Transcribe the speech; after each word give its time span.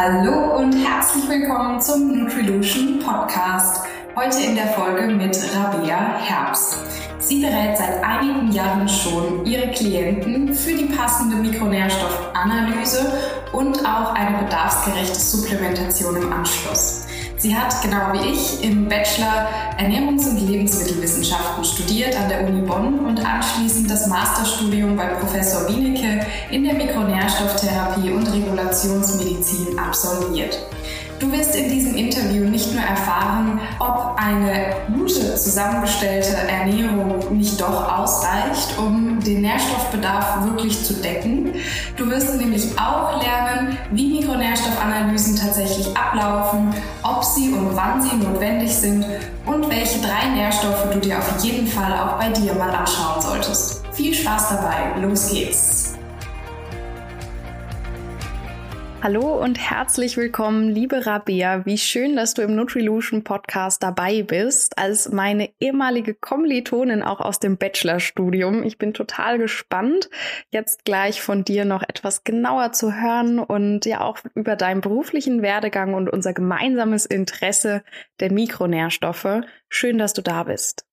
Hallo 0.00 0.58
und 0.58 0.74
herzlich 0.74 1.28
willkommen 1.28 1.80
zum 1.80 2.22
Nutrilution 2.22 3.00
Podcast. 3.00 3.84
Heute 4.14 4.42
in 4.42 4.54
der 4.54 4.68
Folge 4.68 5.08
mit 5.08 5.36
Rabea 5.56 6.18
Herbst. 6.20 6.76
Sie 7.18 7.40
berät 7.40 7.76
seit 7.76 8.04
einigen 8.04 8.52
Jahren 8.52 8.88
schon 8.88 9.44
ihre 9.44 9.72
Klienten 9.72 10.54
für 10.54 10.74
die 10.76 10.84
passende 10.84 11.34
Mikronährstoffanalyse 11.38 13.12
und 13.52 13.84
auch 13.84 14.14
eine 14.14 14.38
bedarfsgerechte 14.38 15.18
Supplementation 15.18 16.14
im 16.14 16.32
Anschluss. 16.32 17.07
Sie 17.38 17.56
hat, 17.56 17.82
genau 17.82 18.12
wie 18.12 18.32
ich, 18.32 18.64
im 18.64 18.88
Bachelor 18.88 19.48
Ernährungs- 19.78 20.28
und 20.28 20.40
Lebensmittelwissenschaften 20.40 21.64
studiert 21.64 22.16
an 22.20 22.28
der 22.28 22.42
Uni 22.44 22.62
Bonn 22.62 22.98
und 22.98 23.24
anschließend 23.24 23.88
das 23.88 24.08
Masterstudium 24.08 24.96
bei 24.96 25.06
Professor 25.06 25.68
Wienecke 25.68 26.26
in 26.50 26.64
der 26.64 26.74
Mikronährstofftherapie 26.74 28.10
und 28.10 28.26
Regulationsmedizin 28.26 29.78
absolviert. 29.78 30.58
Du 31.18 31.32
wirst 31.32 31.56
in 31.56 31.68
diesem 31.68 31.96
Interview 31.96 32.44
nicht 32.44 32.72
nur 32.72 32.82
erfahren, 32.82 33.60
ob 33.80 34.16
eine 34.16 34.76
gute 34.86 35.34
zusammengestellte 35.34 36.36
Ernährung 36.48 37.36
nicht 37.36 37.60
doch 37.60 37.98
ausreicht, 37.98 38.78
um 38.78 39.18
den 39.20 39.40
Nährstoffbedarf 39.40 40.44
wirklich 40.44 40.84
zu 40.84 40.94
decken. 40.94 41.54
Du 41.96 42.08
wirst 42.08 42.36
nämlich 42.36 42.66
auch 42.78 43.20
lernen, 43.20 43.76
wie 43.90 44.20
Mikronährstoffanalysen 44.20 45.36
tatsächlich 45.36 45.88
ablaufen, 45.96 46.72
ob 47.02 47.24
sie 47.24 47.50
und 47.50 47.74
wann 47.74 48.00
sie 48.00 48.14
notwendig 48.14 48.72
sind 48.72 49.04
und 49.44 49.68
welche 49.68 49.98
drei 49.98 50.28
Nährstoffe 50.34 50.88
du 50.92 51.00
dir 51.00 51.18
auf 51.18 51.42
jeden 51.42 51.66
Fall 51.66 51.92
auch 51.94 52.18
bei 52.18 52.28
dir 52.30 52.54
mal 52.54 52.70
anschauen 52.70 53.20
solltest. 53.20 53.82
Viel 53.92 54.14
Spaß 54.14 54.50
dabei, 54.50 55.00
los 55.00 55.30
geht's! 55.30 55.87
Hallo 59.00 59.40
und 59.40 59.58
herzlich 59.58 60.16
willkommen, 60.16 60.70
liebe 60.70 61.06
Rabea. 61.06 61.64
Wie 61.64 61.78
schön, 61.78 62.16
dass 62.16 62.34
du 62.34 62.42
im 62.42 62.56
Nutrilution 62.56 63.22
Podcast 63.22 63.80
dabei 63.84 64.24
bist, 64.24 64.76
als 64.76 65.08
meine 65.12 65.50
ehemalige 65.60 66.14
Kommilitonin 66.14 67.02
auch 67.02 67.20
aus 67.20 67.38
dem 67.38 67.58
Bachelorstudium. 67.58 68.64
Ich 68.64 68.76
bin 68.76 68.94
total 68.94 69.38
gespannt, 69.38 70.10
jetzt 70.50 70.84
gleich 70.84 71.22
von 71.22 71.44
dir 71.44 71.64
noch 71.64 71.84
etwas 71.84 72.24
genauer 72.24 72.72
zu 72.72 72.92
hören 72.92 73.38
und 73.38 73.86
ja 73.86 74.00
auch 74.00 74.18
über 74.34 74.56
deinen 74.56 74.80
beruflichen 74.80 75.42
Werdegang 75.42 75.94
und 75.94 76.10
unser 76.10 76.32
gemeinsames 76.32 77.06
Interesse 77.06 77.84
der 78.18 78.32
Mikronährstoffe. 78.32 79.42
Schön, 79.68 79.98
dass 79.98 80.12
du 80.12 80.22
da 80.22 80.42
bist. 80.42 80.86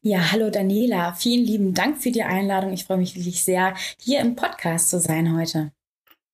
Ja, 0.00 0.32
hallo 0.32 0.48
Daniela. 0.48 1.12
Vielen 1.12 1.44
lieben 1.44 1.74
Dank 1.74 2.00
für 2.00 2.10
die 2.10 2.22
Einladung. 2.22 2.72
Ich 2.72 2.86
freue 2.86 2.98
mich 2.98 3.14
wirklich 3.16 3.44
sehr, 3.44 3.74
hier 4.00 4.20
im 4.20 4.34
Podcast 4.34 4.88
zu 4.88 4.98
sein 4.98 5.36
heute. 5.36 5.72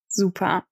Super. 0.07 0.63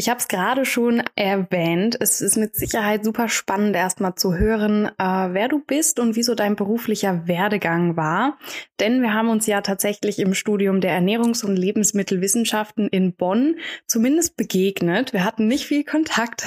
Ich 0.00 0.08
habe 0.08 0.20
es 0.20 0.28
gerade 0.28 0.64
schon 0.64 1.02
erwähnt. 1.16 1.96
Es 1.98 2.20
ist 2.20 2.36
mit 2.36 2.54
Sicherheit 2.54 3.04
super 3.04 3.28
spannend, 3.28 3.74
erstmal 3.74 4.14
zu 4.14 4.34
hören, 4.34 4.86
äh, 4.86 4.92
wer 5.32 5.48
du 5.48 5.58
bist 5.58 5.98
und 5.98 6.14
wieso 6.14 6.36
dein 6.36 6.54
beruflicher 6.54 7.26
Werdegang 7.26 7.96
war. 7.96 8.38
Denn 8.78 9.02
wir 9.02 9.12
haben 9.12 9.28
uns 9.28 9.48
ja 9.48 9.60
tatsächlich 9.60 10.20
im 10.20 10.34
Studium 10.34 10.80
der 10.80 10.96
Ernährungs- 10.96 11.44
und 11.44 11.56
Lebensmittelwissenschaften 11.56 12.86
in 12.86 13.12
Bonn 13.12 13.56
zumindest 13.88 14.36
begegnet. 14.36 15.12
Wir 15.12 15.24
hatten 15.24 15.48
nicht 15.48 15.64
viel 15.66 15.82
Kontakt, 15.82 16.44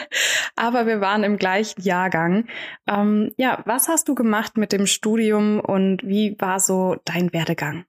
aber 0.56 0.86
wir 0.86 1.02
waren 1.02 1.22
im 1.22 1.36
gleichen 1.36 1.82
Jahrgang. 1.82 2.46
Ähm, 2.88 3.30
ja, 3.36 3.62
was 3.66 3.88
hast 3.88 4.08
du 4.08 4.14
gemacht 4.14 4.56
mit 4.56 4.72
dem 4.72 4.86
Studium 4.86 5.60
und 5.60 6.02
wie 6.02 6.34
war 6.38 6.60
so 6.60 6.96
dein 7.04 7.30
Werdegang? 7.34 7.84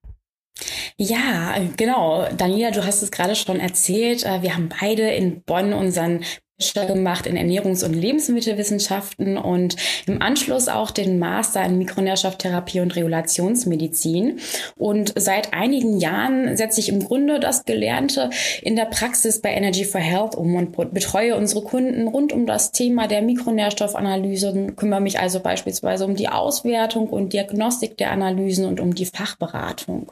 Ja, 0.98 1.56
genau. 1.76 2.28
Daniela, 2.36 2.72
du 2.72 2.86
hast 2.86 3.02
es 3.02 3.12
gerade 3.12 3.36
schon 3.36 3.60
erzählt. 3.60 4.24
Äh, 4.24 4.42
wir 4.42 4.54
haben 4.56 4.70
beide 4.70 5.10
in 5.12 5.44
Bonn 5.44 5.74
unseren 5.74 6.24
gemacht 6.58 7.28
in 7.28 7.38
Ernährungs- 7.38 7.86
und 7.86 7.94
Lebensmittelwissenschaften 7.94 9.38
und 9.38 9.76
im 10.08 10.22
Anschluss 10.22 10.68
auch 10.68 10.90
den 10.90 11.20
Master 11.20 11.64
in 11.64 11.78
Mikronährstofftherapie 11.78 12.80
und 12.80 12.96
Regulationsmedizin. 12.96 14.40
Und 14.76 15.14
seit 15.16 15.54
einigen 15.54 16.00
Jahren 16.00 16.58
setze 16.58 16.80
ich 16.80 16.90
im 16.90 17.04
Grunde 17.04 17.40
das 17.40 17.66
Gelernte 17.66 18.32
in 18.64 18.76
der 18.76 18.86
Praxis 18.86 19.42
bei 19.42 19.54
Energy 19.54 19.86
for 19.86 20.02
Health 20.02 20.36
um 20.36 20.56
und 20.56 20.94
betreue 20.94 21.36
unsere 21.36 21.62
Kunden 21.62 22.08
rund 22.08 22.34
um 22.34 22.48
das 22.48 22.72
Thema 22.72 23.08
der 23.08 23.22
Mikronährstoffanalyse, 23.22 24.74
kümmere 24.76 25.02
mich 25.02 25.20
also 25.20 25.40
beispielsweise 25.40 26.06
um 26.06 26.16
die 26.16 26.30
Auswertung 26.30 27.08
und 27.10 27.34
Diagnostik 27.34 27.98
der 27.98 28.12
Analysen 28.12 28.66
und 28.66 28.80
um 28.80 28.96
die 28.96 29.06
Fachberatung. 29.06 30.12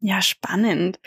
Ja, 0.00 0.22
spannend. 0.22 1.00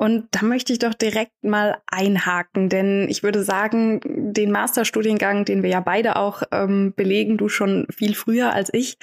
Und 0.00 0.28
da 0.30 0.44
möchte 0.44 0.72
ich 0.72 0.78
doch 0.78 0.94
direkt 0.94 1.42
mal 1.42 1.78
einhaken, 1.88 2.68
denn 2.68 3.08
ich 3.08 3.24
würde 3.24 3.42
sagen, 3.42 4.00
den 4.04 4.52
Masterstudiengang, 4.52 5.44
den 5.44 5.64
wir 5.64 5.70
ja 5.70 5.80
beide 5.80 6.14
auch 6.14 6.44
ähm, 6.52 6.94
belegen, 6.94 7.36
du 7.36 7.48
schon 7.48 7.84
viel 7.90 8.14
früher 8.14 8.52
als 8.52 8.70
ich, 8.72 8.96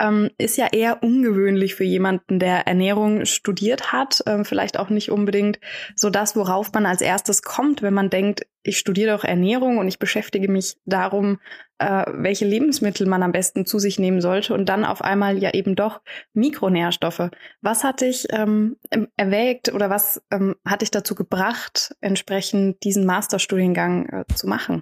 ähm, 0.00 0.30
ist 0.38 0.56
ja 0.56 0.68
eher 0.72 1.02
ungewöhnlich 1.02 1.74
für 1.74 1.84
jemanden, 1.84 2.38
der 2.38 2.66
Ernährung 2.66 3.26
studiert 3.26 3.92
hat. 3.92 4.22
Ähm, 4.26 4.44
vielleicht 4.44 4.78
auch 4.78 4.88
nicht 4.88 5.10
unbedingt 5.10 5.60
so 5.94 6.10
das, 6.10 6.34
worauf 6.34 6.72
man 6.72 6.86
als 6.86 7.00
erstes 7.02 7.42
kommt, 7.42 7.82
wenn 7.82 7.94
man 7.94 8.10
denkt, 8.10 8.46
ich 8.62 8.78
studiere 8.78 9.16
doch 9.16 9.24
Ernährung 9.24 9.78
und 9.78 9.88
ich 9.88 9.98
beschäftige 9.98 10.50
mich 10.50 10.76
darum, 10.84 11.38
äh, 11.78 12.04
welche 12.08 12.44
Lebensmittel 12.44 13.06
man 13.06 13.22
am 13.22 13.32
besten 13.32 13.64
zu 13.64 13.78
sich 13.78 13.98
nehmen 13.98 14.20
sollte 14.20 14.52
und 14.54 14.68
dann 14.68 14.84
auf 14.84 15.02
einmal 15.02 15.38
ja 15.38 15.54
eben 15.54 15.76
doch 15.76 16.02
Mikronährstoffe. 16.34 17.30
Was 17.62 17.84
hat 17.84 18.02
dich 18.02 18.26
ähm, 18.30 18.76
erwägt 19.16 19.72
oder 19.72 19.88
was 19.88 20.22
ähm, 20.30 20.56
hat 20.66 20.82
dich 20.82 20.90
dazu 20.90 21.14
gebracht, 21.14 21.94
entsprechend 22.00 22.84
diesen 22.84 23.06
Masterstudiengang 23.06 24.08
äh, 24.08 24.24
zu 24.34 24.46
machen? 24.46 24.80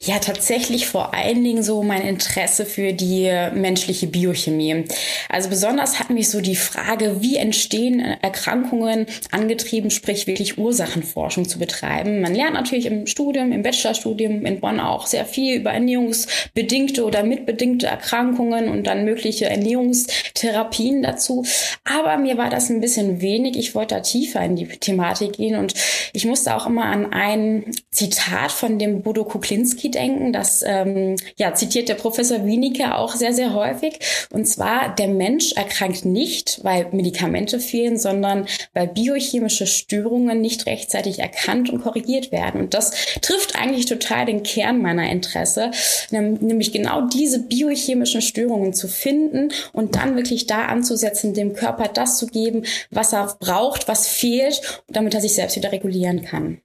Ja, 0.00 0.20
tatsächlich 0.20 0.86
vor 0.86 1.12
allen 1.12 1.42
Dingen 1.42 1.64
so 1.64 1.82
mein 1.82 2.02
Interesse 2.02 2.64
für 2.64 2.92
die 2.92 3.28
menschliche 3.52 4.06
Biochemie. 4.06 4.84
Also 5.28 5.48
besonders 5.48 5.98
hat 5.98 6.10
mich 6.10 6.30
so 6.30 6.40
die 6.40 6.54
Frage, 6.54 7.20
wie 7.20 7.34
entstehen 7.34 7.98
Erkrankungen 7.98 9.06
angetrieben, 9.32 9.90
sprich 9.90 10.28
wirklich 10.28 10.56
Ursachenforschung 10.56 11.48
zu 11.48 11.58
betreiben. 11.58 12.20
Man 12.20 12.32
lernt 12.32 12.54
natürlich 12.54 12.86
im 12.86 13.08
Studium, 13.08 13.50
im 13.50 13.64
Bachelorstudium 13.64 14.46
in 14.46 14.60
Bonn 14.60 14.78
auch 14.78 15.08
sehr 15.08 15.26
viel 15.26 15.56
über 15.56 15.72
ernährungsbedingte 15.72 17.04
oder 17.04 17.24
mitbedingte 17.24 17.88
Erkrankungen 17.88 18.68
und 18.68 18.86
dann 18.86 19.04
mögliche 19.04 19.46
Ernährungstherapien 19.46 21.02
dazu. 21.02 21.44
Aber 21.82 22.18
mir 22.18 22.38
war 22.38 22.50
das 22.50 22.70
ein 22.70 22.80
bisschen 22.80 23.20
wenig. 23.20 23.56
Ich 23.56 23.74
wollte 23.74 23.96
da 23.96 24.00
tiefer 24.00 24.44
in 24.44 24.54
die 24.54 24.68
Thematik 24.68 25.32
gehen 25.32 25.56
und 25.56 25.74
ich 26.12 26.24
musste 26.24 26.54
auch 26.54 26.68
immer 26.68 26.84
an 26.84 27.12
ein 27.12 27.72
Zitat 27.90 28.52
von 28.52 28.78
dem 28.78 29.02
Bodo 29.02 29.24
Kuklinski 29.24 29.87
denken. 29.90 30.32
Das 30.32 30.62
ähm, 30.66 31.16
ja, 31.36 31.54
zitiert 31.54 31.88
der 31.88 31.94
Professor 31.94 32.44
Wienicke 32.44 32.94
auch 32.94 33.14
sehr, 33.14 33.32
sehr 33.32 33.54
häufig. 33.54 33.98
Und 34.30 34.46
zwar, 34.46 34.94
der 34.94 35.08
Mensch 35.08 35.52
erkrankt 35.52 36.04
nicht, 36.04 36.60
weil 36.62 36.88
Medikamente 36.92 37.60
fehlen, 37.60 37.98
sondern 37.98 38.46
weil 38.74 38.88
biochemische 38.88 39.66
Störungen 39.66 40.40
nicht 40.40 40.66
rechtzeitig 40.66 41.18
erkannt 41.18 41.70
und 41.70 41.82
korrigiert 41.82 42.32
werden. 42.32 42.60
Und 42.60 42.74
das 42.74 42.92
trifft 43.20 43.56
eigentlich 43.56 43.86
total 43.86 44.26
den 44.26 44.42
Kern 44.42 44.80
meiner 44.80 45.10
Interesse, 45.10 45.70
nämlich 46.10 46.72
genau 46.72 47.02
diese 47.02 47.40
biochemischen 47.40 48.22
Störungen 48.22 48.72
zu 48.72 48.88
finden 48.88 49.50
und 49.72 49.96
dann 49.96 50.16
wirklich 50.16 50.46
da 50.46 50.66
anzusetzen, 50.66 51.34
dem 51.34 51.54
Körper 51.54 51.88
das 51.88 52.18
zu 52.18 52.26
geben, 52.26 52.64
was 52.90 53.12
er 53.12 53.36
braucht, 53.40 53.88
was 53.88 54.08
fehlt, 54.08 54.82
damit 54.88 55.14
er 55.14 55.20
sich 55.20 55.34
selbst 55.34 55.56
wieder 55.56 55.72
regulieren 55.72 56.22
kann. 56.22 56.60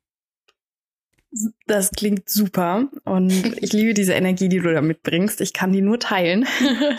Das 1.66 1.92
klingt 1.92 2.30
super 2.30 2.90
und 3.06 3.32
ich 3.58 3.74
liebe 3.74 3.94
diese 3.94 4.14
Energie, 4.14 4.50
die 4.50 4.60
du 4.60 4.72
da 4.72 4.82
mitbringst. 4.82 5.42
Ich 5.42 5.54
kann 5.54 5.72
die 5.72 5.82
nur 5.82 6.00
teilen. 6.00 6.46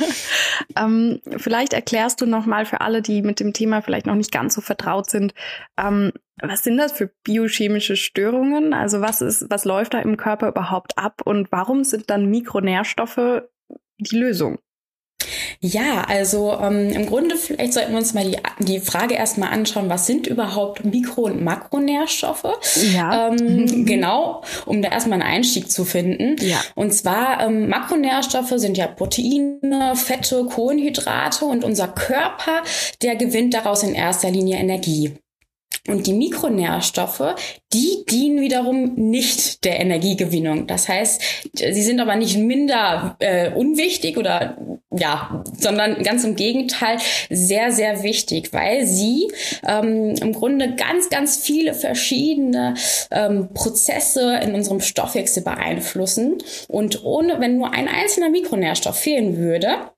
ähm, 0.76 1.20
vielleicht 1.36 1.72
erklärst 1.72 2.20
du 2.20 2.26
noch 2.26 2.44
mal 2.44 2.66
für 2.66 2.80
alle, 2.80 3.00
die 3.00 3.22
mit 3.22 3.38
dem 3.38 3.52
Thema 3.52 3.80
vielleicht 3.80 4.06
noch 4.06 4.16
nicht 4.16 4.32
ganz 4.32 4.54
so 4.54 4.60
vertraut 4.60 5.08
sind, 5.08 5.34
ähm, 5.78 6.12
was 6.42 6.64
sind 6.64 6.76
das 6.76 6.92
für 6.92 7.12
biochemische 7.22 7.96
Störungen? 7.96 8.74
Also 8.74 9.00
was 9.00 9.20
ist, 9.20 9.46
was 9.50 9.64
läuft 9.64 9.94
da 9.94 10.00
im 10.00 10.16
Körper 10.16 10.48
überhaupt 10.48 10.98
ab 10.98 11.22
und 11.24 11.52
warum 11.52 11.84
sind 11.84 12.10
dann 12.10 12.26
Mikronährstoffe 12.26 13.42
die 13.98 14.16
Lösung? 14.16 14.58
Ja, 15.60 16.04
also 16.08 16.58
ähm, 16.60 16.90
im 16.90 17.06
Grunde 17.06 17.36
vielleicht 17.36 17.72
sollten 17.72 17.92
wir 17.92 17.98
uns 17.98 18.14
mal 18.14 18.24
die, 18.24 18.38
die 18.64 18.80
Frage 18.80 19.14
erstmal 19.14 19.52
anschauen, 19.52 19.88
was 19.88 20.06
sind 20.06 20.26
überhaupt 20.26 20.84
Mikro- 20.84 21.24
und 21.24 21.42
Makronährstoffe? 21.42 22.44
Ja. 22.92 23.28
Ähm, 23.28 23.86
genau, 23.86 24.42
um 24.66 24.82
da 24.82 24.90
erstmal 24.90 25.20
einen 25.20 25.30
Einstieg 25.30 25.70
zu 25.70 25.84
finden. 25.84 26.36
Ja. 26.40 26.60
Und 26.74 26.92
zwar 26.92 27.46
ähm, 27.46 27.68
Makronährstoffe 27.68 28.54
sind 28.56 28.76
ja 28.76 28.86
Proteine, 28.86 29.94
Fette, 29.94 30.44
Kohlenhydrate 30.44 31.44
und 31.44 31.64
unser 31.64 31.88
Körper, 31.88 32.62
der 33.02 33.16
gewinnt 33.16 33.54
daraus 33.54 33.82
in 33.82 33.94
erster 33.94 34.30
Linie 34.30 34.58
Energie. 34.58 35.14
Und 35.86 36.06
die 36.06 36.14
Mikronährstoffe, 36.14 37.34
die 37.74 38.04
dienen 38.08 38.40
wiederum 38.40 38.94
nicht 38.94 39.64
der 39.64 39.80
Energiegewinnung. 39.80 40.66
Das 40.66 40.88
heißt, 40.88 41.20
sie 41.52 41.82
sind 41.82 42.00
aber 42.00 42.16
nicht 42.16 42.38
minder 42.38 43.16
äh, 43.18 43.52
unwichtig 43.52 44.16
oder 44.16 44.56
ja, 44.96 45.44
sondern 45.58 46.02
ganz 46.02 46.24
im 46.24 46.36
Gegenteil 46.36 46.98
sehr, 47.28 47.72
sehr 47.72 48.02
wichtig, 48.02 48.52
weil 48.52 48.86
sie 48.86 49.30
ähm, 49.66 50.14
im 50.20 50.32
Grunde 50.32 50.74
ganz, 50.74 51.10
ganz 51.10 51.36
viele 51.36 51.74
verschiedene 51.74 52.74
ähm, 53.10 53.52
Prozesse 53.52 54.40
in 54.42 54.54
unserem 54.54 54.80
Stoffwechsel 54.80 55.42
beeinflussen. 55.42 56.38
Und 56.68 57.04
ohne, 57.04 57.40
wenn 57.40 57.58
nur 57.58 57.72
ein 57.74 57.88
einzelner 57.88 58.30
Mikronährstoff 58.30 58.98
fehlen 58.98 59.36
würde, 59.36 59.90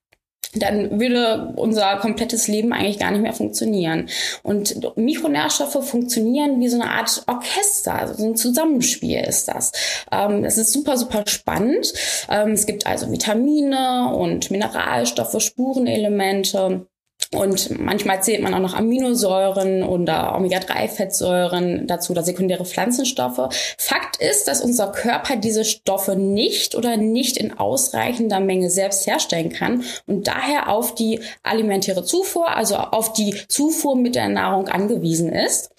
dann 0.59 1.01
würde 1.01 1.53
unser 1.57 1.97
komplettes 1.97 2.49
Leben 2.49 2.73
eigentlich 2.73 2.99
gar 2.99 3.11
nicht 3.11 3.23
mehr 3.23 3.33
funktionieren. 3.33 4.09
Und 4.43 4.97
Mikronährstoffe 4.97 5.89
funktionieren 5.89 6.61
wie 6.61 6.69
so 6.69 6.81
eine 6.81 6.91
Art 6.91 7.23
Orchester, 7.27 7.95
also 7.95 8.15
so 8.15 8.27
ein 8.27 8.37
Zusammenspiel 8.37 9.21
ist 9.21 9.49
das. 9.49 9.73
Ähm, 10.11 10.43
das 10.43 10.59
ist 10.59 10.73
super, 10.73 10.97
super 10.97 11.25
spannend. 11.27 11.93
Ähm, 12.31 12.53
es 12.53 12.67
gibt 12.67 12.87
also 12.87 13.11
Vitamine 13.11 14.13
und 14.15 14.51
Mineralstoffe, 14.51 15.41
Spurenelemente. 15.43 16.87
Und 17.33 17.81
manchmal 17.81 18.23
zählt 18.23 18.43
man 18.43 18.55
auch 18.55 18.61
noch 18.61 18.75
Aminosäuren 18.75 19.83
oder 19.83 20.35
Omega-3-Fettsäuren 20.37 21.87
dazu 21.87 22.13
oder 22.13 22.23
sekundäre 22.23 22.65
Pflanzenstoffe. 22.65 23.49
Fakt 23.79 24.17
ist, 24.19 24.47
dass 24.47 24.61
unser 24.61 24.93
Körper 24.93 25.37
diese 25.37 25.65
Stoffe 25.65 26.15
nicht 26.15 26.77
oder 26.77 26.97
nicht 26.97 27.37
in 27.37 27.59
ausreichender 27.59 28.41
Menge 28.41 28.71
selbst 28.71 29.07
herstellen 29.07 29.51
kann 29.51 29.83
und 30.07 30.29
daher 30.29 30.69
auf 30.71 30.95
die 30.95 31.21
alimentäre 31.43 32.05
Zufuhr, 32.05 32.49
also 32.49 32.77
auf 32.77 33.13
die 33.13 33.35
Zufuhr 33.49 33.97
mit 33.97 34.15
der 34.15 34.29
Nahrung 34.29 34.69
angewiesen 34.69 35.33
ist. 35.33 35.71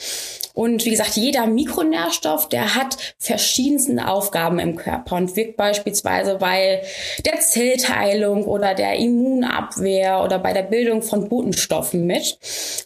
Und 0.57 0.85
wie 0.85 0.89
gesagt, 0.89 1.15
jeder 1.15 1.45
Mikronährstoff, 1.45 2.49
der 2.49 2.73
hat 2.73 2.97
verschiedenste 3.19 4.07
Aufgaben 4.07 4.57
im 4.57 4.75
Körper 4.75 5.15
und 5.15 5.35
wirkt 5.35 5.55
beispielsweise 5.55 6.37
bei 6.39 6.81
der 7.23 7.39
Zellteilung 7.41 8.43
oder 8.45 8.73
der 8.73 8.95
Immunabwehr 8.95 10.23
oder 10.23 10.39
bei 10.39 10.53
der 10.53 10.63
Bildung 10.63 11.03
von 11.03 11.26
Botenstoffen 11.29 12.05
mit. 12.05 12.37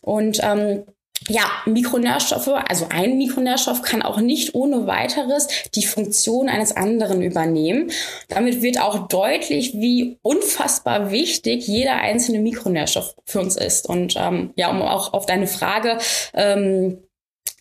Und 0.01 0.39
ähm, 0.43 0.83
ja, 1.27 1.43
Mikronährstoffe, 1.65 2.49
also 2.67 2.87
ein 2.89 3.17
Mikronährstoff 3.17 3.83
kann 3.83 4.01
auch 4.01 4.19
nicht 4.19 4.55
ohne 4.55 4.87
weiteres 4.87 5.47
die 5.75 5.85
Funktion 5.85 6.49
eines 6.49 6.75
anderen 6.75 7.21
übernehmen. 7.21 7.91
Damit 8.27 8.61
wird 8.61 8.81
auch 8.81 9.07
deutlich, 9.07 9.73
wie 9.73 10.17
unfassbar 10.23 11.11
wichtig 11.11 11.67
jeder 11.67 11.95
einzelne 11.95 12.39
Mikronährstoff 12.39 13.15
für 13.25 13.39
uns 13.39 13.55
ist. 13.55 13.87
Und 13.87 14.15
ähm, 14.17 14.51
ja, 14.55 14.71
um 14.71 14.81
auch 14.81 15.13
auf 15.13 15.27
deine 15.27 15.47
Frage 15.47 15.99
ähm, 16.33 16.97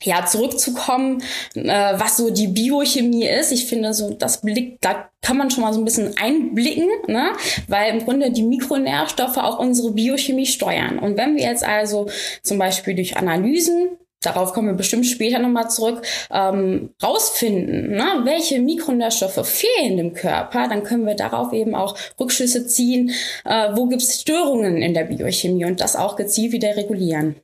ja, 0.02 0.24
zurückzukommen, 0.24 1.22
äh, 1.54 1.92
was 1.96 2.16
so 2.16 2.30
die 2.30 2.48
Biochemie 2.48 3.26
ist. 3.26 3.52
Ich 3.52 3.66
finde, 3.66 3.92
so 3.92 4.14
das 4.14 4.40
Blick, 4.40 4.80
da 4.80 5.10
kann 5.20 5.36
man 5.36 5.50
schon 5.50 5.62
mal 5.62 5.74
so 5.74 5.80
ein 5.80 5.84
bisschen 5.84 6.16
einblicken, 6.16 6.88
ne? 7.06 7.32
weil 7.68 7.92
im 7.92 8.04
Grunde 8.04 8.30
die 8.30 8.42
Mikronährstoffe 8.42 9.36
auch 9.36 9.58
unsere 9.58 9.92
Biochemie 9.92 10.46
steuern. 10.46 10.98
Und 10.98 11.18
wenn 11.18 11.36
wir 11.36 11.44
jetzt 11.44 11.64
also 11.64 12.08
zum 12.42 12.58
Beispiel 12.58 12.94
durch 12.94 13.16
Analysen 13.16 13.98
darauf 14.22 14.52
kommen 14.52 14.68
wir 14.68 14.74
bestimmt 14.74 15.06
später 15.06 15.38
nochmal 15.38 15.70
zurück, 15.70 16.02
ähm, 16.30 16.90
rausfinden, 17.02 17.92
ne, 17.92 18.20
welche 18.24 18.60
Mikronährstoffe 18.60 19.46
fehlen 19.46 19.98
im 19.98 20.12
Körper, 20.12 20.68
dann 20.68 20.84
können 20.84 21.06
wir 21.06 21.14
darauf 21.14 21.54
eben 21.54 21.74
auch 21.74 21.96
Rückschlüsse 22.18 22.66
ziehen, 22.66 23.12
äh, 23.46 23.70
wo 23.72 23.86
gibt 23.86 24.02
es 24.02 24.20
Störungen 24.20 24.82
in 24.82 24.92
der 24.92 25.04
Biochemie 25.04 25.64
und 25.64 25.80
das 25.80 25.96
auch 25.96 26.16
gezielt 26.16 26.52
wieder 26.52 26.76
regulieren. 26.76 27.36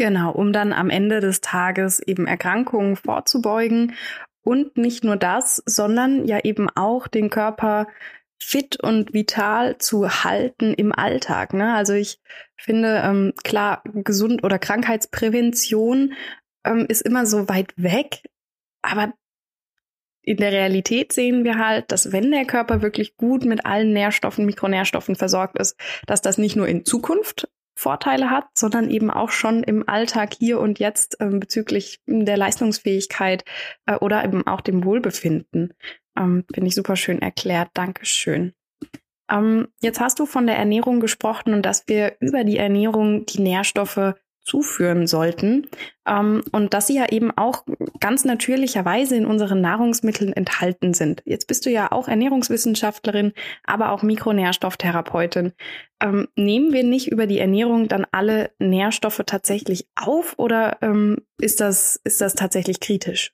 Genau, 0.00 0.30
um 0.30 0.54
dann 0.54 0.72
am 0.72 0.88
Ende 0.88 1.20
des 1.20 1.42
Tages 1.42 2.00
eben 2.00 2.26
Erkrankungen 2.26 2.96
vorzubeugen 2.96 3.92
und 4.42 4.78
nicht 4.78 5.04
nur 5.04 5.16
das, 5.16 5.62
sondern 5.66 6.24
ja 6.24 6.38
eben 6.42 6.70
auch 6.70 7.06
den 7.06 7.28
Körper 7.28 7.86
fit 8.38 8.82
und 8.82 9.12
vital 9.12 9.76
zu 9.76 10.08
halten 10.24 10.72
im 10.72 10.92
Alltag. 10.92 11.52
Ne? 11.52 11.74
Also 11.74 11.92
ich 11.92 12.18
finde, 12.56 13.02
ähm, 13.04 13.34
klar, 13.44 13.82
Gesund- 13.92 14.42
oder 14.42 14.58
Krankheitsprävention 14.58 16.14
ähm, 16.64 16.86
ist 16.88 17.02
immer 17.02 17.26
so 17.26 17.50
weit 17.50 17.74
weg, 17.76 18.22
aber 18.80 19.12
in 20.22 20.38
der 20.38 20.52
Realität 20.52 21.12
sehen 21.12 21.44
wir 21.44 21.58
halt, 21.58 21.92
dass 21.92 22.10
wenn 22.10 22.30
der 22.30 22.46
Körper 22.46 22.80
wirklich 22.80 23.18
gut 23.18 23.44
mit 23.44 23.66
allen 23.66 23.92
Nährstoffen, 23.92 24.46
Mikronährstoffen 24.46 25.14
versorgt 25.14 25.58
ist, 25.58 25.78
dass 26.06 26.22
das 26.22 26.38
nicht 26.38 26.56
nur 26.56 26.68
in 26.68 26.86
Zukunft 26.86 27.48
Vorteile 27.80 28.30
hat, 28.30 28.44
sondern 28.54 28.90
eben 28.90 29.10
auch 29.10 29.30
schon 29.30 29.62
im 29.62 29.88
Alltag 29.88 30.34
hier 30.34 30.60
und 30.60 30.78
jetzt 30.78 31.16
ähm, 31.18 31.40
bezüglich 31.40 32.00
der 32.06 32.36
Leistungsfähigkeit 32.36 33.44
äh, 33.86 33.94
oder 33.94 34.22
eben 34.22 34.46
auch 34.46 34.60
dem 34.60 34.84
Wohlbefinden. 34.84 35.72
Ähm, 36.16 36.44
Finde 36.52 36.68
ich 36.68 36.74
super 36.74 36.96
schön 36.96 37.22
erklärt. 37.22 37.70
Dankeschön. 37.72 38.52
Ähm, 39.30 39.68
jetzt 39.80 39.98
hast 39.98 40.18
du 40.18 40.26
von 40.26 40.46
der 40.46 40.56
Ernährung 40.56 41.00
gesprochen 41.00 41.54
und 41.54 41.62
dass 41.62 41.88
wir 41.88 42.16
über 42.20 42.44
die 42.44 42.58
Ernährung 42.58 43.24
die 43.24 43.40
Nährstoffe 43.40 44.14
zuführen 44.42 45.06
sollten 45.06 45.68
ähm, 46.06 46.42
und 46.52 46.74
dass 46.74 46.86
sie 46.86 46.96
ja 46.96 47.08
eben 47.10 47.30
auch 47.36 47.64
ganz 48.00 48.24
natürlicherweise 48.24 49.16
in 49.16 49.26
unseren 49.26 49.60
Nahrungsmitteln 49.60 50.32
enthalten 50.32 50.94
sind. 50.94 51.22
Jetzt 51.24 51.46
bist 51.46 51.66
du 51.66 51.70
ja 51.70 51.92
auch 51.92 52.08
Ernährungswissenschaftlerin, 52.08 53.32
aber 53.64 53.92
auch 53.92 54.02
Mikronährstofftherapeutin. 54.02 55.52
Ähm, 56.02 56.28
nehmen 56.36 56.72
wir 56.72 56.84
nicht 56.84 57.08
über 57.08 57.26
die 57.26 57.38
Ernährung 57.38 57.88
dann 57.88 58.06
alle 58.12 58.50
Nährstoffe 58.58 59.22
tatsächlich 59.26 59.86
auf 59.94 60.34
oder 60.38 60.78
ähm, 60.80 61.18
ist, 61.38 61.60
das, 61.60 62.00
ist 62.04 62.20
das 62.20 62.34
tatsächlich 62.34 62.80
kritisch? 62.80 63.32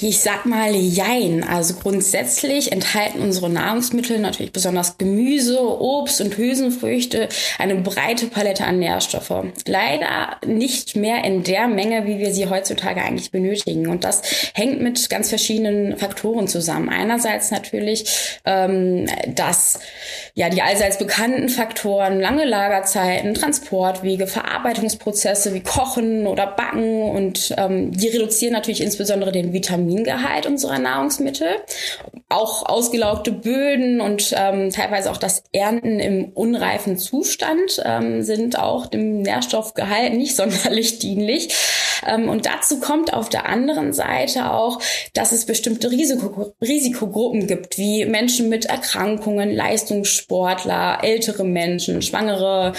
Ich 0.00 0.20
sag 0.20 0.46
mal 0.46 0.74
jein. 0.74 1.44
Also 1.44 1.74
grundsätzlich 1.74 2.72
enthalten 2.72 3.20
unsere 3.20 3.50
Nahrungsmittel 3.50 4.18
natürlich 4.18 4.50
besonders 4.50 4.96
Gemüse, 4.96 5.60
Obst 5.60 6.22
und 6.22 6.38
Hülsenfrüchte 6.38 7.28
eine 7.58 7.74
breite 7.74 8.26
Palette 8.28 8.64
an 8.64 8.78
Nährstoffe. 8.78 9.44
Leider 9.66 10.38
nicht 10.46 10.96
mehr 10.96 11.22
in 11.24 11.42
der 11.42 11.68
Menge, 11.68 12.06
wie 12.06 12.18
wir 12.18 12.32
sie 12.32 12.48
heutzutage 12.48 13.02
eigentlich 13.02 13.30
benötigen. 13.32 13.86
Und 13.86 14.02
das 14.04 14.22
hängt 14.54 14.80
mit 14.80 15.10
ganz 15.10 15.28
verschiedenen 15.28 15.98
Faktoren 15.98 16.48
zusammen. 16.48 16.88
Einerseits 16.88 17.50
natürlich, 17.50 18.40
ähm, 18.46 19.06
dass 19.28 19.78
ja 20.34 20.48
die 20.48 20.62
allseits 20.62 20.96
bekannten 20.96 21.50
Faktoren, 21.50 22.18
lange 22.18 22.46
Lagerzeiten, 22.46 23.34
Transportwege, 23.34 24.26
Verarbeitungsprozesse 24.26 25.52
wie 25.52 25.60
Kochen 25.60 26.26
oder 26.26 26.46
Backen 26.46 27.02
und 27.02 27.54
ähm, 27.58 27.92
die 27.92 28.08
reduzieren 28.08 28.54
natürlich 28.54 28.80
insbesondere 28.80 29.32
den 29.32 29.52
Vitamin 29.52 29.81
Vitamingehalt 29.86 30.46
unserer 30.46 30.78
Nahrungsmittel, 30.78 31.48
auch 32.28 32.66
ausgelaugte 32.66 33.32
Böden 33.32 34.00
und 34.00 34.32
ähm, 34.36 34.70
teilweise 34.70 35.10
auch 35.10 35.16
das 35.16 35.44
Ernten 35.52 36.00
im 36.00 36.30
unreifen 36.32 36.96
Zustand 36.98 37.82
ähm, 37.84 38.22
sind 38.22 38.58
auch 38.58 38.86
dem 38.86 39.22
Nährstoffgehalt 39.22 40.14
nicht 40.14 40.36
sonderlich 40.42 40.98
dienlich. 40.98 41.54
Ähm, 42.06 42.28
und 42.28 42.46
dazu 42.46 42.80
kommt 42.80 43.12
auf 43.12 43.28
der 43.28 43.48
anderen 43.48 43.92
Seite 43.92 44.50
auch, 44.50 44.80
dass 45.14 45.32
es 45.32 45.46
bestimmte 45.46 45.90
Risiko 45.90 46.54
Risikogruppen 46.60 47.46
gibt, 47.46 47.78
wie 47.78 48.04
Menschen 48.04 48.48
mit 48.48 48.66
Erkrankungen, 48.66 49.54
Leistungssportler, 49.54 50.98
ältere 51.02 51.44
Menschen, 51.44 52.02
schwangere 52.02 52.72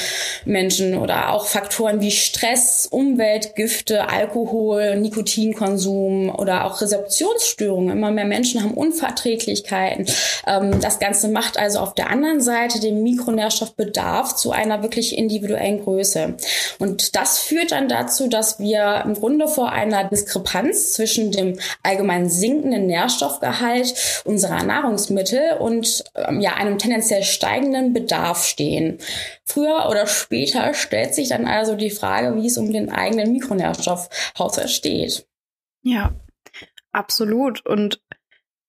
Menschen 0.45 0.97
oder 0.97 1.31
auch 1.31 1.45
Faktoren 1.45 2.01
wie 2.01 2.11
Stress, 2.11 2.87
Umwelt, 2.89 3.55
Gifte, 3.55 4.09
Alkohol, 4.09 4.97
Nikotinkonsum 4.97 6.29
oder 6.29 6.65
auch 6.65 6.81
Rezeptionsstörungen. 6.81 7.97
Immer 7.97 8.11
mehr 8.11 8.25
Menschen 8.25 8.63
haben 8.63 8.73
Unverträglichkeiten. 8.73 10.05
Ähm, 10.47 10.79
das 10.81 10.99
Ganze 10.99 11.27
macht 11.27 11.57
also 11.57 11.79
auf 11.79 11.93
der 11.95 12.09
anderen 12.09 12.41
Seite 12.41 12.79
den 12.79 13.03
Mikronährstoffbedarf 13.03 14.35
zu 14.35 14.51
einer 14.51 14.81
wirklich 14.83 15.17
individuellen 15.17 15.83
Größe. 15.83 16.35
Und 16.79 17.15
das 17.15 17.39
führt 17.39 17.71
dann 17.71 17.89
dazu, 17.89 18.27
dass 18.27 18.59
wir 18.59 19.03
Grunde 19.13 19.47
vor 19.47 19.71
einer 19.71 20.03
Diskrepanz 20.03 20.93
zwischen 20.93 21.31
dem 21.31 21.59
allgemein 21.81 22.29
sinkenden 22.29 22.87
Nährstoffgehalt 22.87 24.23
unserer 24.25 24.63
Nahrungsmittel 24.63 25.57
und 25.59 26.03
ähm, 26.15 26.41
ja, 26.41 26.53
einem 26.53 26.77
tendenziell 26.77 27.23
steigenden 27.23 27.93
Bedarf 27.93 28.45
stehen. 28.45 28.99
Früher 29.45 29.87
oder 29.89 30.07
später 30.07 30.73
stellt 30.73 31.15
sich 31.15 31.29
dann 31.29 31.45
also 31.45 31.75
die 31.75 31.89
Frage, 31.89 32.35
wie 32.35 32.47
es 32.47 32.57
um 32.57 32.71
den 32.71 32.91
eigenen 32.91 33.31
Mikronährstoffhaushalt 33.31 34.69
steht. 34.69 35.27
Ja, 35.83 36.13
absolut. 36.91 37.65
Und 37.65 38.01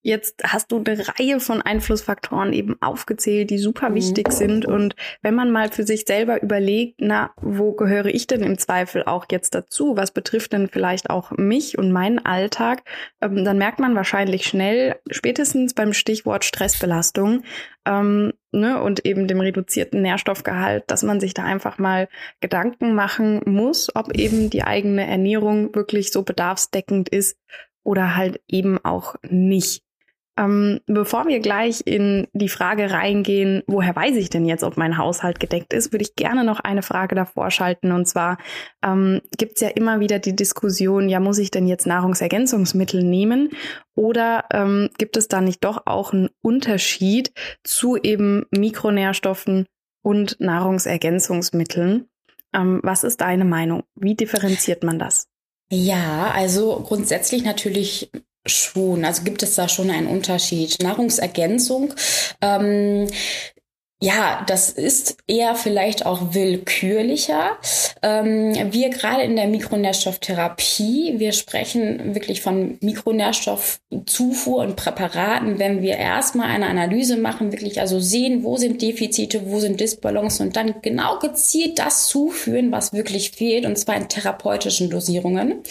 Jetzt 0.06 0.42
hast 0.44 0.70
du 0.70 0.84
eine 0.84 1.02
Reihe 1.08 1.40
von 1.40 1.62
Einflussfaktoren 1.62 2.52
eben 2.52 2.76
aufgezählt, 2.82 3.48
die 3.48 3.56
super 3.56 3.88
mhm. 3.88 3.94
wichtig 3.94 4.32
sind. 4.32 4.66
Und 4.66 4.96
wenn 5.22 5.34
man 5.34 5.50
mal 5.50 5.72
für 5.72 5.84
sich 5.84 6.04
selber 6.04 6.42
überlegt, 6.42 6.96
na, 6.98 7.30
wo 7.40 7.72
gehöre 7.72 8.04
ich 8.04 8.26
denn 8.26 8.42
im 8.42 8.58
Zweifel 8.58 9.04
auch 9.04 9.24
jetzt 9.30 9.54
dazu? 9.54 9.96
Was 9.96 10.10
betrifft 10.10 10.52
denn 10.52 10.68
vielleicht 10.68 11.08
auch 11.08 11.30
mich 11.30 11.78
und 11.78 11.90
meinen 11.90 12.18
Alltag? 12.18 12.82
Ähm, 13.22 13.46
dann 13.46 13.56
merkt 13.56 13.78
man 13.78 13.94
wahrscheinlich 13.94 14.44
schnell, 14.44 14.96
spätestens 15.10 15.72
beim 15.72 15.94
Stichwort 15.94 16.44
Stressbelastung 16.44 17.42
ähm, 17.86 18.34
ne, 18.52 18.82
und 18.82 19.06
eben 19.06 19.26
dem 19.26 19.40
reduzierten 19.40 20.02
Nährstoffgehalt, 20.02 20.84
dass 20.88 21.02
man 21.02 21.18
sich 21.18 21.32
da 21.32 21.44
einfach 21.44 21.78
mal 21.78 22.08
Gedanken 22.40 22.94
machen 22.94 23.40
muss, 23.46 23.88
ob 23.96 24.14
eben 24.14 24.50
die 24.50 24.64
eigene 24.64 25.06
Ernährung 25.06 25.74
wirklich 25.74 26.12
so 26.12 26.24
bedarfsdeckend 26.24 27.08
ist 27.08 27.38
oder 27.82 28.16
halt 28.16 28.42
eben 28.48 28.78
auch 28.84 29.14
nicht. 29.22 29.83
Ähm, 30.36 30.80
bevor 30.86 31.28
wir 31.28 31.38
gleich 31.38 31.82
in 31.84 32.26
die 32.32 32.48
Frage 32.48 32.90
reingehen, 32.90 33.62
woher 33.68 33.94
weiß 33.94 34.16
ich 34.16 34.30
denn 34.30 34.46
jetzt, 34.46 34.64
ob 34.64 34.76
mein 34.76 34.98
Haushalt 34.98 35.38
gedeckt 35.38 35.72
ist, 35.72 35.92
würde 35.92 36.04
ich 36.04 36.16
gerne 36.16 36.42
noch 36.44 36.58
eine 36.60 36.82
Frage 36.82 37.14
davor 37.14 37.50
schalten. 37.50 37.92
Und 37.92 38.06
zwar 38.06 38.38
ähm, 38.84 39.20
gibt 39.38 39.54
es 39.54 39.60
ja 39.60 39.68
immer 39.68 40.00
wieder 40.00 40.18
die 40.18 40.34
Diskussion, 40.34 41.08
ja, 41.08 41.20
muss 41.20 41.38
ich 41.38 41.52
denn 41.52 41.68
jetzt 41.68 41.86
Nahrungsergänzungsmittel 41.86 43.04
nehmen? 43.04 43.50
Oder 43.94 44.46
ähm, 44.52 44.90
gibt 44.98 45.16
es 45.16 45.28
da 45.28 45.40
nicht 45.40 45.62
doch 45.62 45.82
auch 45.86 46.12
einen 46.12 46.30
Unterschied 46.42 47.32
zu 47.62 47.96
eben 47.96 48.46
Mikronährstoffen 48.50 49.66
und 50.02 50.40
Nahrungsergänzungsmitteln? 50.40 52.08
Ähm, 52.52 52.80
was 52.82 53.04
ist 53.04 53.20
deine 53.20 53.44
Meinung? 53.44 53.84
Wie 53.94 54.16
differenziert 54.16 54.82
man 54.82 54.98
das? 54.98 55.28
Ja, 55.70 56.32
also 56.34 56.80
grundsätzlich 56.80 57.44
natürlich 57.44 58.10
Schon, 58.46 59.04
also 59.04 59.22
gibt 59.22 59.42
es 59.42 59.54
da 59.54 59.68
schon 59.68 59.90
einen 59.90 60.06
Unterschied. 60.06 60.82
Nahrungsergänzung 60.82 61.94
ähm, 62.42 63.08
ja, 64.04 64.44
das 64.46 64.68
ist 64.68 65.16
eher 65.26 65.54
vielleicht 65.54 66.04
auch 66.04 66.34
willkürlicher. 66.34 67.52
Ähm, 68.02 68.52
wir 68.70 68.90
gerade 68.90 69.22
in 69.22 69.34
der 69.34 69.46
Mikronährstofftherapie, 69.46 71.14
wir 71.16 71.32
sprechen 71.32 72.14
wirklich 72.14 72.42
von 72.42 72.76
Mikronährstoffzufuhr 72.82 74.58
und 74.58 74.76
Präparaten, 74.76 75.58
wenn 75.58 75.80
wir 75.80 75.96
erstmal 75.96 76.48
eine 76.48 76.66
Analyse 76.66 77.16
machen, 77.16 77.50
wirklich 77.52 77.80
also 77.80 77.98
sehen, 77.98 78.44
wo 78.44 78.58
sind 78.58 78.82
Defizite, 78.82 79.46
wo 79.46 79.58
sind 79.58 79.80
Disbalancen 79.80 80.48
und 80.48 80.56
dann 80.56 80.74
genau 80.82 81.18
gezielt 81.18 81.78
das 81.78 82.06
zuführen, 82.06 82.72
was 82.72 82.92
wirklich 82.92 83.30
fehlt, 83.30 83.64
und 83.64 83.78
zwar 83.78 83.96
in 83.96 84.10
therapeutischen 84.10 84.90
Dosierungen. 84.90 85.62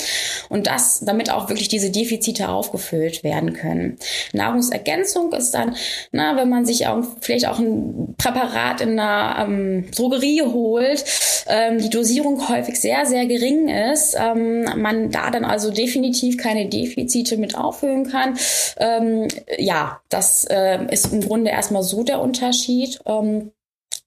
Und 0.50 0.66
das, 0.66 1.02
damit 1.06 1.30
auch 1.30 1.50
wirklich 1.50 1.68
diese 1.68 1.92
Defizite 1.92 2.50
aufgefüllt 2.50 3.24
werden 3.24 3.54
können. 3.54 4.00
Nahrungsergänzung 4.32 5.34
ist 5.34 5.52
dann, 5.52 5.76
na, 6.12 6.36
wenn 6.36 6.50
man 6.50 6.66
sich 6.66 6.88
auch 6.88 7.04
vielleicht 7.22 7.48
auch 7.48 7.60
ein 7.60 8.16
Präparat 8.24 8.80
in 8.80 8.98
einer 8.98 9.46
ähm, 9.46 9.92
Drogerie 9.92 10.44
holt, 10.44 11.04
ähm, 11.48 11.80
die 11.80 11.90
Dosierung 11.90 12.48
häufig 12.48 12.80
sehr, 12.80 13.06
sehr 13.06 13.26
gering 13.26 13.68
ist, 13.68 14.16
ähm, 14.18 14.64
man 14.82 15.12
da 15.12 15.30
dann 15.30 15.44
also 15.44 15.72
definitiv 15.72 16.38
keine 16.38 16.70
Defizite 16.70 17.36
mit 17.36 17.58
auffüllen 17.58 18.10
kann. 18.10 18.38
Ähm, 18.78 19.28
ja, 19.58 20.02
das 20.08 20.46
äh, 20.46 20.86
ist 20.90 21.12
im 21.12 21.20
Grunde 21.20 21.52
erstmal 21.52 21.84
so 21.84 22.04
der 22.04 22.22
Unterschied. 22.22 23.02
Ähm, 23.06 23.52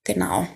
genau. 0.02 0.46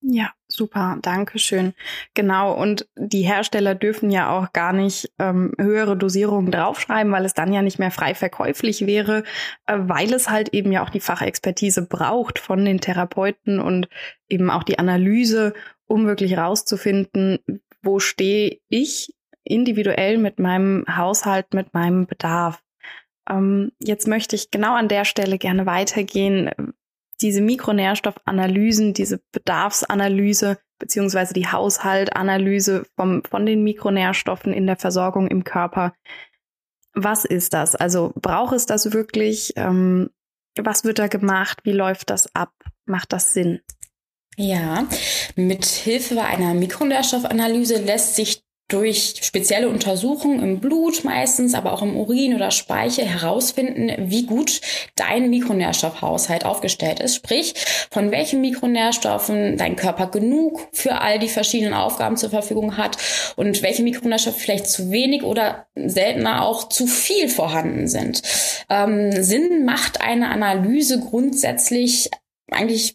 Ja, 0.00 0.30
super, 0.60 0.98
danke 1.00 1.38
schön. 1.38 1.72
Genau, 2.12 2.52
und 2.52 2.86
die 2.94 3.22
Hersteller 3.22 3.74
dürfen 3.74 4.10
ja 4.10 4.30
auch 4.30 4.52
gar 4.52 4.74
nicht 4.74 5.10
ähm, 5.18 5.54
höhere 5.58 5.96
Dosierungen 5.96 6.52
draufschreiben, 6.52 7.10
weil 7.10 7.24
es 7.24 7.32
dann 7.32 7.50
ja 7.50 7.62
nicht 7.62 7.78
mehr 7.78 7.90
frei 7.90 8.14
verkäuflich 8.14 8.86
wäre, 8.86 9.24
äh, 9.64 9.78
weil 9.78 10.12
es 10.12 10.28
halt 10.28 10.50
eben 10.50 10.70
ja 10.70 10.84
auch 10.84 10.90
die 10.90 11.00
Fachexpertise 11.00 11.86
braucht 11.86 12.38
von 12.38 12.62
den 12.62 12.78
Therapeuten 12.78 13.58
und 13.58 13.88
eben 14.28 14.50
auch 14.50 14.62
die 14.62 14.78
Analyse, 14.78 15.54
um 15.86 16.06
wirklich 16.06 16.36
rauszufinden, 16.36 17.38
wo 17.82 17.98
stehe 17.98 18.58
ich 18.68 19.14
individuell 19.42 20.18
mit 20.18 20.38
meinem 20.38 20.84
Haushalt, 20.94 21.54
mit 21.54 21.72
meinem 21.72 22.06
Bedarf. 22.06 22.62
Ähm, 23.30 23.72
jetzt 23.78 24.06
möchte 24.06 24.36
ich 24.36 24.50
genau 24.50 24.74
an 24.74 24.88
der 24.88 25.06
Stelle 25.06 25.38
gerne 25.38 25.64
weitergehen 25.64 26.50
diese 27.20 27.40
Mikronährstoffanalysen, 27.40 28.94
diese 28.94 29.20
Bedarfsanalyse 29.32 30.58
beziehungsweise 30.78 31.34
die 31.34 31.46
Haushaltanalyse 31.46 32.84
vom, 32.96 33.22
von 33.24 33.46
den 33.46 33.62
Mikronährstoffen 33.62 34.52
in 34.52 34.66
der 34.66 34.76
Versorgung 34.76 35.28
im 35.28 35.44
Körper. 35.44 35.94
Was 36.94 37.24
ist 37.24 37.52
das? 37.52 37.76
Also 37.76 38.12
braucht 38.16 38.54
es 38.54 38.66
das 38.66 38.92
wirklich? 38.92 39.52
Ähm, 39.56 40.10
was 40.58 40.82
wird 40.84 40.98
da 40.98 41.06
gemacht? 41.06 41.60
Wie 41.62 41.72
läuft 41.72 42.10
das 42.10 42.34
ab? 42.34 42.52
Macht 42.86 43.12
das 43.12 43.32
Sinn? 43.32 43.60
Ja, 44.36 44.86
mit 45.36 45.64
Hilfe 45.66 46.22
einer 46.22 46.54
Mikronährstoffanalyse 46.54 47.76
lässt 47.76 48.16
sich 48.16 48.42
durch 48.72 49.16
spezielle 49.22 49.68
Untersuchungen 49.68 50.42
im 50.42 50.60
Blut 50.60 51.04
meistens, 51.04 51.54
aber 51.54 51.72
auch 51.72 51.82
im 51.82 51.96
Urin 51.96 52.34
oder 52.34 52.50
Speichel 52.50 53.04
herausfinden, 53.04 53.92
wie 54.10 54.26
gut 54.26 54.60
dein 54.96 55.30
Mikronährstoffhaushalt 55.30 56.44
aufgestellt 56.44 57.00
ist. 57.00 57.16
Sprich, 57.16 57.54
von 57.90 58.10
welchen 58.10 58.40
Mikronährstoffen 58.40 59.56
dein 59.56 59.76
Körper 59.76 60.06
genug 60.06 60.68
für 60.72 61.00
all 61.00 61.18
die 61.18 61.28
verschiedenen 61.28 61.74
Aufgaben 61.74 62.16
zur 62.16 62.30
Verfügung 62.30 62.76
hat 62.76 62.96
und 63.36 63.62
welche 63.62 63.82
Mikronährstoffe 63.82 64.36
vielleicht 64.36 64.68
zu 64.68 64.90
wenig 64.90 65.22
oder 65.22 65.66
seltener 65.74 66.44
auch 66.44 66.68
zu 66.68 66.86
viel 66.86 67.28
vorhanden 67.28 67.88
sind. 67.88 68.22
Ähm, 68.68 69.10
Sinn 69.12 69.64
macht 69.64 70.00
eine 70.00 70.28
Analyse 70.28 71.00
grundsätzlich 71.00 72.10
eigentlich 72.50 72.94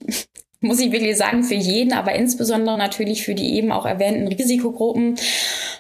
muss 0.65 0.79
ich 0.79 0.91
wirklich 0.91 1.17
sagen, 1.17 1.43
für 1.43 1.55
jeden, 1.55 1.93
aber 1.93 2.13
insbesondere 2.13 2.77
natürlich 2.77 3.24
für 3.24 3.36
die 3.36 3.55
eben 3.55 3.72
auch 3.72 3.86
erwähnten 3.86 4.27
Risikogruppen. 4.27 5.15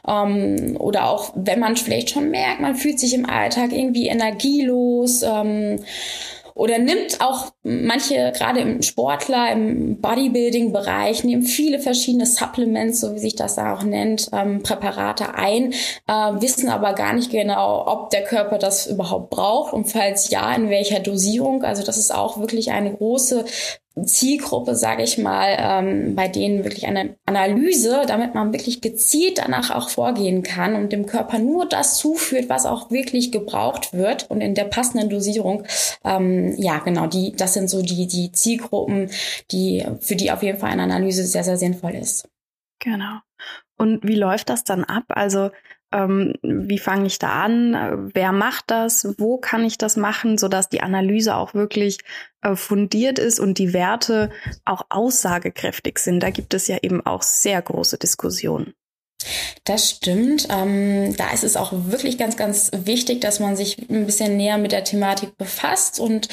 Ähm, 0.07 0.77
oder 0.79 1.09
auch, 1.09 1.33
wenn 1.35 1.59
man 1.59 1.75
vielleicht 1.75 2.11
schon 2.11 2.29
merkt, 2.29 2.61
man 2.61 2.75
fühlt 2.75 2.99
sich 2.99 3.13
im 3.13 3.29
Alltag 3.29 3.71
irgendwie 3.71 4.07
energielos. 4.07 5.23
Ähm, 5.23 5.79
oder 6.55 6.79
nimmt 6.79 7.19
auch 7.19 7.51
manche, 7.63 8.31
gerade 8.33 8.61
im 8.61 8.81
Sportler, 8.81 9.51
im 9.51 9.99
Bodybuilding-Bereich, 9.99 11.25
nehmen 11.25 11.43
viele 11.43 11.79
verschiedene 11.79 12.25
Supplements, 12.25 13.01
so 13.01 13.13
wie 13.13 13.19
sich 13.19 13.35
das 13.35 13.55
da 13.55 13.73
auch 13.75 13.83
nennt, 13.83 14.29
ähm, 14.31 14.63
Präparate 14.63 15.35
ein, 15.35 15.73
äh, 16.07 16.41
wissen 16.41 16.69
aber 16.69 16.93
gar 16.93 17.11
nicht 17.11 17.29
genau, 17.29 17.85
ob 17.85 18.09
der 18.09 18.23
Körper 18.23 18.57
das 18.57 18.87
überhaupt 18.87 19.31
braucht 19.31 19.73
und 19.73 19.91
falls 19.91 20.29
ja, 20.29 20.55
in 20.55 20.69
welcher 20.69 21.01
Dosierung. 21.01 21.63
Also 21.63 21.83
das 21.83 21.97
ist 21.97 22.15
auch 22.15 22.39
wirklich 22.39 22.71
eine 22.71 22.93
große 22.93 23.43
Zielgruppe, 24.03 24.75
sage 24.75 25.03
ich 25.03 25.17
mal, 25.17 25.55
ähm, 25.57 26.15
bei 26.15 26.27
denen 26.27 26.63
wirklich 26.63 26.85
eine 26.85 27.15
Analyse, 27.25 28.03
damit 28.05 28.35
man 28.35 28.51
wirklich 28.51 28.81
gezielt 28.81 29.37
danach 29.37 29.71
auch 29.71 29.89
vorgehen 29.89 30.43
kann 30.43 30.75
und 30.75 30.91
dem 30.91 31.05
Körper 31.05 31.39
nur 31.39 31.65
das 31.65 31.97
zuführt, 31.97 32.49
was 32.49 32.65
auch 32.65 32.91
wirklich 32.91 33.31
gebraucht 33.31 33.93
wird 33.93 34.29
und 34.29 34.41
in 34.41 34.53
der 34.53 34.65
passenden 34.65 35.09
Dosierung. 35.09 35.63
Ähm, 36.03 36.55
ja, 36.57 36.79
genau, 36.79 37.07
die, 37.07 37.33
das 37.35 37.53
sind 37.53 37.69
so 37.69 37.81
die, 37.81 38.07
die 38.07 38.31
Zielgruppen, 38.33 39.09
die, 39.51 39.85
für 40.01 40.15
die 40.15 40.31
auf 40.31 40.43
jeden 40.43 40.59
Fall 40.59 40.71
eine 40.71 40.83
Analyse 40.83 41.23
sehr, 41.23 41.43
sehr 41.43 41.57
sinnvoll 41.57 41.95
ist. 41.95 42.27
Genau. 42.79 43.19
Und 43.77 44.07
wie 44.07 44.15
läuft 44.15 44.49
das 44.49 44.63
dann 44.63 44.83
ab? 44.83 45.05
Also 45.09 45.51
ähm, 45.91 46.33
wie 46.41 46.79
fange 46.79 47.07
ich 47.07 47.19
da 47.19 47.43
an? 47.43 48.11
Wer 48.13 48.31
macht 48.31 48.65
das? 48.67 49.07
Wo 49.17 49.37
kann 49.37 49.63
ich 49.63 49.77
das 49.77 49.97
machen, 49.97 50.37
sodass 50.37 50.69
die 50.69 50.81
Analyse 50.81 51.35
auch 51.35 51.53
wirklich 51.53 51.99
äh, 52.41 52.55
fundiert 52.55 53.19
ist 53.19 53.39
und 53.39 53.57
die 53.57 53.73
Werte 53.73 54.31
auch 54.65 54.85
aussagekräftig 54.89 55.99
sind? 55.99 56.21
Da 56.21 56.29
gibt 56.29 56.53
es 56.53 56.67
ja 56.67 56.77
eben 56.81 57.05
auch 57.05 57.21
sehr 57.21 57.61
große 57.61 57.97
Diskussionen. 57.97 58.73
Das 59.63 59.89
stimmt. 59.89 60.47
Ähm, 60.49 61.15
da 61.17 61.31
ist 61.31 61.43
es 61.43 61.57
auch 61.57 61.71
wirklich 61.73 62.17
ganz, 62.17 62.37
ganz 62.37 62.71
wichtig, 62.73 63.21
dass 63.21 63.39
man 63.39 63.55
sich 63.55 63.89
ein 63.89 64.05
bisschen 64.05 64.37
näher 64.37 64.57
mit 64.57 64.71
der 64.71 64.83
Thematik 64.83 65.37
befasst 65.37 65.99
und 65.99 66.27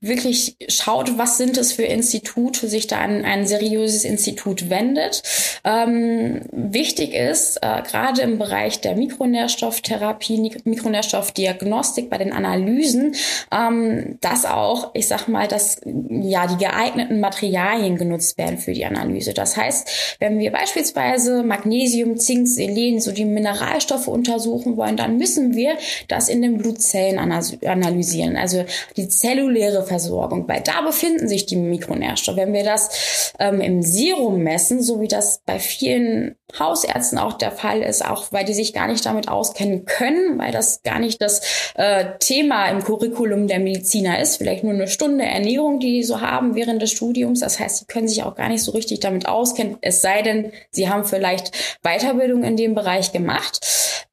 wirklich 0.00 0.56
schaut, 0.68 1.18
was 1.18 1.36
sind 1.38 1.58
es 1.58 1.72
für 1.72 1.82
Institute, 1.82 2.68
sich 2.68 2.86
da 2.86 2.98
an 2.98 3.24
ein 3.24 3.46
seriöses 3.46 4.04
Institut 4.04 4.70
wendet. 4.70 5.22
Ähm, 5.64 6.42
wichtig 6.52 7.14
ist, 7.14 7.58
äh, 7.62 7.82
gerade 7.82 8.22
im 8.22 8.38
Bereich 8.38 8.80
der 8.80 8.94
Mikronährstofftherapie, 8.94 10.52
Mikronährstoffdiagnostik 10.64 12.08
bei 12.08 12.18
den 12.18 12.32
Analysen, 12.32 13.14
ähm, 13.52 14.18
dass 14.20 14.44
auch, 14.44 14.90
ich 14.94 15.08
sag 15.08 15.26
mal, 15.26 15.48
dass 15.48 15.80
ja 15.84 16.46
die 16.46 16.62
geeigneten 16.62 17.20
Materialien 17.20 17.96
genutzt 17.96 18.38
werden 18.38 18.58
für 18.58 18.72
die 18.72 18.84
Analyse. 18.84 19.34
Das 19.34 19.56
heißt, 19.56 20.16
wenn 20.20 20.38
wir 20.38 20.52
beispielsweise 20.52 21.42
Magnesium, 21.42 22.16
Zink, 22.16 22.35
Selen, 22.44 23.00
so 23.00 23.12
die 23.12 23.24
Mineralstoffe 23.24 24.08
untersuchen 24.08 24.76
wollen, 24.76 24.96
dann 24.96 25.16
müssen 25.16 25.54
wir 25.54 25.78
das 26.08 26.28
in 26.28 26.42
den 26.42 26.58
Blutzellen 26.58 27.18
analysieren, 27.18 28.36
also 28.36 28.64
die 28.96 29.08
zelluläre 29.08 29.84
Versorgung, 29.84 30.46
weil 30.48 30.60
da 30.60 30.82
befinden 30.82 31.28
sich 31.28 31.46
die 31.46 31.56
Mikronährstoffe. 31.56 32.36
Wenn 32.36 32.52
wir 32.52 32.64
das 32.64 33.32
ähm, 33.38 33.60
im 33.60 33.82
Serum 33.82 34.42
messen, 34.42 34.82
so 34.82 35.00
wie 35.00 35.08
das 35.08 35.40
bei 35.46 35.58
vielen 35.58 36.36
Hausärzten 36.58 37.18
auch 37.18 37.34
der 37.34 37.52
Fall 37.52 37.82
ist, 37.82 38.04
auch 38.04 38.26
weil 38.30 38.44
die 38.44 38.54
sich 38.54 38.72
gar 38.72 38.86
nicht 38.86 39.04
damit 39.04 39.28
auskennen 39.28 39.84
können, 39.84 40.38
weil 40.38 40.52
das 40.52 40.82
gar 40.82 40.98
nicht 40.98 41.20
das 41.20 41.72
äh, 41.74 42.04
Thema 42.20 42.68
im 42.68 42.82
Curriculum 42.82 43.46
der 43.46 43.58
Mediziner 43.58 44.20
ist. 44.20 44.36
Vielleicht 44.36 44.64
nur 44.64 44.72
eine 44.72 44.88
Stunde 44.88 45.24
Ernährung, 45.24 45.80
die 45.80 45.92
die 45.92 46.04
so 46.04 46.20
haben 46.20 46.54
während 46.54 46.82
des 46.82 46.90
Studiums. 46.90 47.40
Das 47.40 47.58
heißt, 47.58 47.78
sie 47.78 47.84
können 47.86 48.08
sich 48.08 48.22
auch 48.22 48.34
gar 48.34 48.48
nicht 48.48 48.62
so 48.62 48.72
richtig 48.72 49.00
damit 49.00 49.26
auskennen, 49.26 49.78
es 49.80 50.02
sei 50.02 50.22
denn, 50.22 50.52
sie 50.70 50.88
haben 50.88 51.04
vielleicht 51.04 51.52
Weiterbildung 51.82 52.42
in 52.42 52.56
dem 52.56 52.74
Bereich 52.74 53.12
gemacht. 53.12 53.60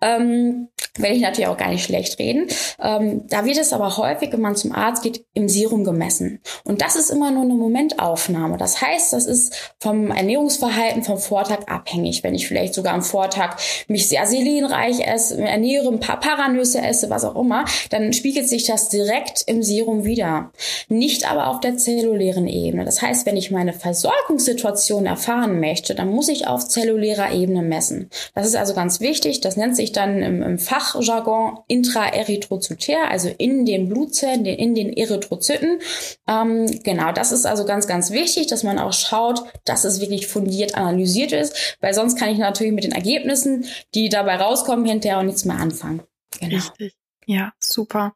Ähm, 0.01 0.67
will 0.97 1.11
ich 1.11 1.21
natürlich 1.21 1.47
auch 1.47 1.57
gar 1.57 1.69
nicht 1.69 1.85
schlecht 1.85 2.19
reden. 2.19 2.47
Ähm, 2.81 3.23
da 3.29 3.45
wird 3.45 3.57
es 3.57 3.73
aber 3.73 3.97
häufig, 3.97 4.31
wenn 4.33 4.41
man 4.41 4.55
zum 4.55 4.73
Arzt 4.73 5.01
geht, 5.01 5.25
im 5.33 5.47
Serum 5.47 5.83
gemessen. 5.83 6.39
Und 6.63 6.81
das 6.81 6.95
ist 6.95 7.09
immer 7.09 7.31
nur 7.31 7.43
eine 7.43 7.53
Momentaufnahme. 7.53 8.57
Das 8.57 8.81
heißt, 8.81 9.13
das 9.13 9.25
ist 9.25 9.73
vom 9.79 10.11
Ernährungsverhalten 10.11 11.03
vom 11.03 11.17
Vortag 11.17 11.67
abhängig. 11.67 12.23
Wenn 12.23 12.32
ich 12.35 12.47
vielleicht 12.47 12.73
sogar 12.73 12.93
am 12.93 13.03
Vortag 13.03 13.57
mich 13.87 14.07
sehr 14.07 14.25
selenreich 14.25 14.99
esse, 15.01 15.41
ernähre, 15.41 15.89
ein 15.89 15.99
paar 15.99 16.19
Paranüsse 16.19 16.81
esse, 16.81 17.09
was 17.09 17.25
auch 17.25 17.35
immer, 17.35 17.65
dann 17.89 18.13
spiegelt 18.13 18.47
sich 18.47 18.65
das 18.65 18.89
direkt 18.89 19.43
im 19.47 19.63
Serum 19.63 20.05
wieder. 20.05 20.51
Nicht 20.89 21.29
aber 21.29 21.47
auf 21.47 21.59
der 21.59 21.77
zellulären 21.77 22.47
Ebene. 22.47 22.85
Das 22.85 23.01
heißt, 23.01 23.25
wenn 23.25 23.37
ich 23.37 23.51
meine 23.51 23.73
Versorgungssituation 23.73 25.05
erfahren 25.05 25.59
möchte, 25.59 25.95
dann 25.95 26.09
muss 26.09 26.29
ich 26.29 26.47
auf 26.47 26.67
zellulärer 26.67 27.31
Ebene 27.31 27.61
messen. 27.61 28.09
Das 28.35 28.47
ist 28.47 28.55
also 28.55 28.73
ganz 28.73 28.99
wichtig. 28.99 29.41
Das 29.41 29.57
nennt 29.57 29.75
sich 29.75 29.91
dann 29.91 30.21
im, 30.21 30.41
im 30.41 30.59
Fachjargon 30.59 31.59
intraerythrozytär, 31.67 33.09
also 33.09 33.29
in 33.37 33.65
den 33.65 33.89
Blutzellen, 33.89 34.45
in 34.45 34.75
den 34.75 34.91
Erythrozyten. 34.93 35.79
Ähm, 36.27 36.65
genau, 36.83 37.11
das 37.11 37.31
ist 37.31 37.45
also 37.45 37.65
ganz, 37.65 37.87
ganz 37.87 38.11
wichtig, 38.11 38.47
dass 38.47 38.63
man 38.63 38.79
auch 38.79 38.93
schaut, 38.93 39.43
dass 39.65 39.83
es 39.83 39.99
wirklich 40.01 40.27
fundiert 40.27 40.75
analysiert 40.75 41.31
ist, 41.31 41.77
weil 41.81 41.93
sonst 41.93 42.12
kann 42.15 42.29
ich 42.29 42.37
natürlich 42.37 42.73
mit 42.73 42.83
den 42.83 42.91
Ergebnissen, 42.91 43.65
die 43.93 44.09
dabei 44.09 44.35
rauskommen, 44.35 44.85
hinterher 44.85 45.19
auch 45.19 45.23
nichts 45.23 45.45
mehr 45.45 45.57
anfangen. 45.57 46.03
Genau. 46.39 46.55
Richtig. 46.55 46.95
Ja, 47.25 47.53
super. 47.59 48.15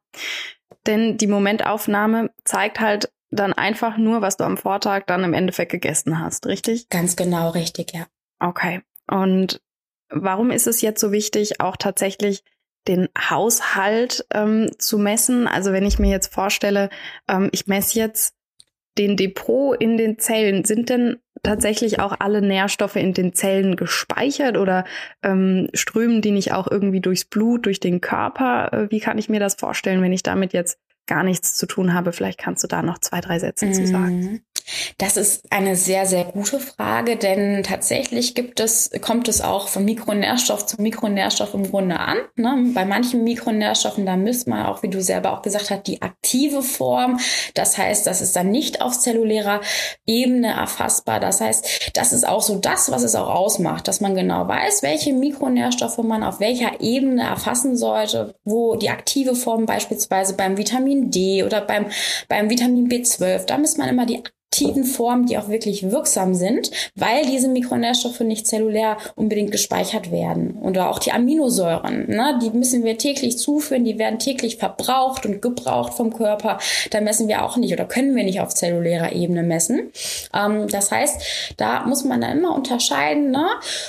Denn 0.85 1.17
die 1.17 1.27
Momentaufnahme 1.27 2.31
zeigt 2.43 2.79
halt 2.79 3.11
dann 3.29 3.53
einfach 3.53 3.97
nur, 3.97 4.21
was 4.21 4.37
du 4.37 4.45
am 4.45 4.57
Vortag 4.57 5.05
dann 5.07 5.23
im 5.23 5.33
Endeffekt 5.33 5.71
gegessen 5.71 6.19
hast, 6.19 6.45
richtig? 6.45 6.89
Ganz 6.89 7.15
genau, 7.15 7.49
richtig, 7.49 7.93
ja. 7.93 8.07
Okay. 8.39 8.81
Und 9.09 9.61
warum 10.09 10.51
ist 10.51 10.67
es 10.67 10.81
jetzt 10.81 11.01
so 11.01 11.11
wichtig, 11.11 11.59
auch 11.59 11.75
tatsächlich 11.75 12.43
den 12.87 13.09
Haushalt 13.17 14.25
ähm, 14.33 14.71
zu 14.79 14.97
messen? 14.97 15.47
Also 15.47 15.71
wenn 15.73 15.85
ich 15.85 15.99
mir 15.99 16.09
jetzt 16.09 16.33
vorstelle, 16.33 16.89
ähm, 17.27 17.49
ich 17.51 17.67
messe 17.67 17.99
jetzt 17.99 18.35
den 18.97 19.17
Depot 19.17 19.79
in 19.79 19.97
den 19.97 20.17
Zellen, 20.17 20.65
sind 20.65 20.89
denn 20.89 21.17
tatsächlich 21.47 21.99
auch 21.99 22.15
alle 22.19 22.41
Nährstoffe 22.41 22.95
in 22.97 23.13
den 23.13 23.33
Zellen 23.33 23.75
gespeichert 23.75 24.57
oder 24.57 24.83
ähm, 25.23 25.69
strömen 25.73 26.21
die 26.21 26.31
nicht 26.31 26.53
auch 26.53 26.69
irgendwie 26.69 27.01
durchs 27.01 27.25
Blut, 27.25 27.65
durch 27.65 27.79
den 27.79 28.01
Körper? 28.01 28.73
Äh, 28.73 28.91
wie 28.91 28.99
kann 28.99 29.17
ich 29.17 29.29
mir 29.29 29.39
das 29.39 29.55
vorstellen, 29.55 30.01
wenn 30.01 30.13
ich 30.13 30.23
damit 30.23 30.53
jetzt 30.53 30.79
gar 31.07 31.23
nichts 31.23 31.55
zu 31.55 31.65
tun 31.65 31.93
habe? 31.93 32.11
Vielleicht 32.11 32.39
kannst 32.39 32.63
du 32.63 32.67
da 32.67 32.81
noch 32.81 32.97
zwei, 32.99 33.21
drei 33.21 33.39
Sätze 33.39 33.71
zu 33.71 33.87
sagen. 33.87 34.41
Das 34.97 35.15
ist 35.15 35.51
eine 35.51 35.75
sehr, 35.75 36.05
sehr 36.05 36.25
gute 36.25 36.59
Frage, 36.59 37.15
denn 37.15 37.63
tatsächlich 37.63 38.35
gibt 38.35 38.59
es, 38.59 38.91
kommt 39.01 39.27
es 39.27 39.41
auch 39.41 39.67
von 39.67 39.85
Mikronährstoff 39.85 40.65
zu 40.65 40.81
Mikronährstoff 40.81 41.53
im 41.53 41.69
Grunde 41.69 41.99
an. 41.99 42.17
Ne? 42.35 42.71
Bei 42.73 42.85
manchen 42.85 43.23
Mikronährstoffen, 43.23 44.05
da 44.05 44.17
misst 44.17 44.47
man 44.47 44.65
auch, 44.65 44.83
wie 44.83 44.89
du 44.89 45.01
selber 45.01 45.33
auch 45.33 45.41
gesagt 45.41 45.69
hast, 45.69 45.87
die 45.87 46.01
aktive 46.01 46.61
Form. 46.61 47.19
Das 47.53 47.77
heißt, 47.77 48.05
das 48.07 48.21
ist 48.21 48.35
dann 48.35 48.51
nicht 48.51 48.81
auf 48.81 48.99
zellulärer 48.99 49.61
Ebene 50.05 50.53
erfassbar. 50.53 51.19
Das 51.19 51.41
heißt, 51.41 51.91
das 51.93 52.11
ist 52.11 52.27
auch 52.27 52.41
so 52.41 52.55
das, 52.55 52.91
was 52.91 53.03
es 53.03 53.15
auch 53.15 53.33
ausmacht, 53.33 53.87
dass 53.87 54.01
man 54.01 54.15
genau 54.15 54.47
weiß, 54.47 54.83
welche 54.83 55.13
Mikronährstoffe 55.13 55.97
man 55.99 56.23
auf 56.23 56.39
welcher 56.39 56.81
Ebene 56.81 57.23
erfassen 57.23 57.77
sollte, 57.77 58.35
wo 58.43 58.75
die 58.75 58.89
aktive 58.89 59.35
Form 59.35 59.65
beispielsweise 59.65 60.35
beim 60.35 60.57
Vitamin 60.57 61.09
D 61.09 61.43
oder 61.43 61.61
beim, 61.61 61.87
beim 62.27 62.49
Vitamin 62.49 62.89
B12, 62.89 63.45
da 63.45 63.57
misst 63.57 63.77
man 63.77 63.89
immer 63.89 64.05
die 64.05 64.23
aktiven 64.49 64.85
Formen, 64.85 65.25
die 65.25 65.37
auch 65.37 65.49
wirklich 65.49 65.91
wirksam 65.91 66.33
sind, 66.33 66.71
weil 66.95 67.25
diese 67.25 67.47
Mikronährstoffe 67.47 68.21
nicht 68.21 68.47
zellulär 68.47 68.97
unbedingt 69.15 69.51
gespeichert 69.51 70.09
werden. 70.11 70.57
Oder 70.61 70.89
auch 70.89 70.99
die 70.99 71.11
Aminosäuren, 71.11 72.07
ne, 72.07 72.39
die 72.41 72.49
müssen 72.51 72.83
wir 72.83 72.97
täglich 72.97 73.37
zuführen, 73.37 73.83
die 73.83 73.99
werden 73.99 74.19
täglich 74.19 74.57
verbraucht 74.57 75.25
und 75.25 75.41
gebraucht 75.41 75.93
vom 75.93 76.13
Körper. 76.13 76.59
Da 76.91 77.01
messen 77.01 77.27
wir 77.27 77.43
auch 77.43 77.57
nicht 77.57 77.73
oder 77.73 77.85
können 77.85 78.15
wir 78.15 78.23
nicht 78.23 78.39
auf 78.39 78.55
zellulärer 78.55 79.11
Ebene 79.11 79.43
messen. 79.43 79.91
Ähm, 80.33 80.67
das 80.69 80.91
heißt, 80.91 81.53
da 81.57 81.85
muss 81.85 82.03
man 82.03 82.21
dann 82.21 82.39
immer 82.39 82.55
unterscheiden, 82.55 83.31
ne, 83.31 83.47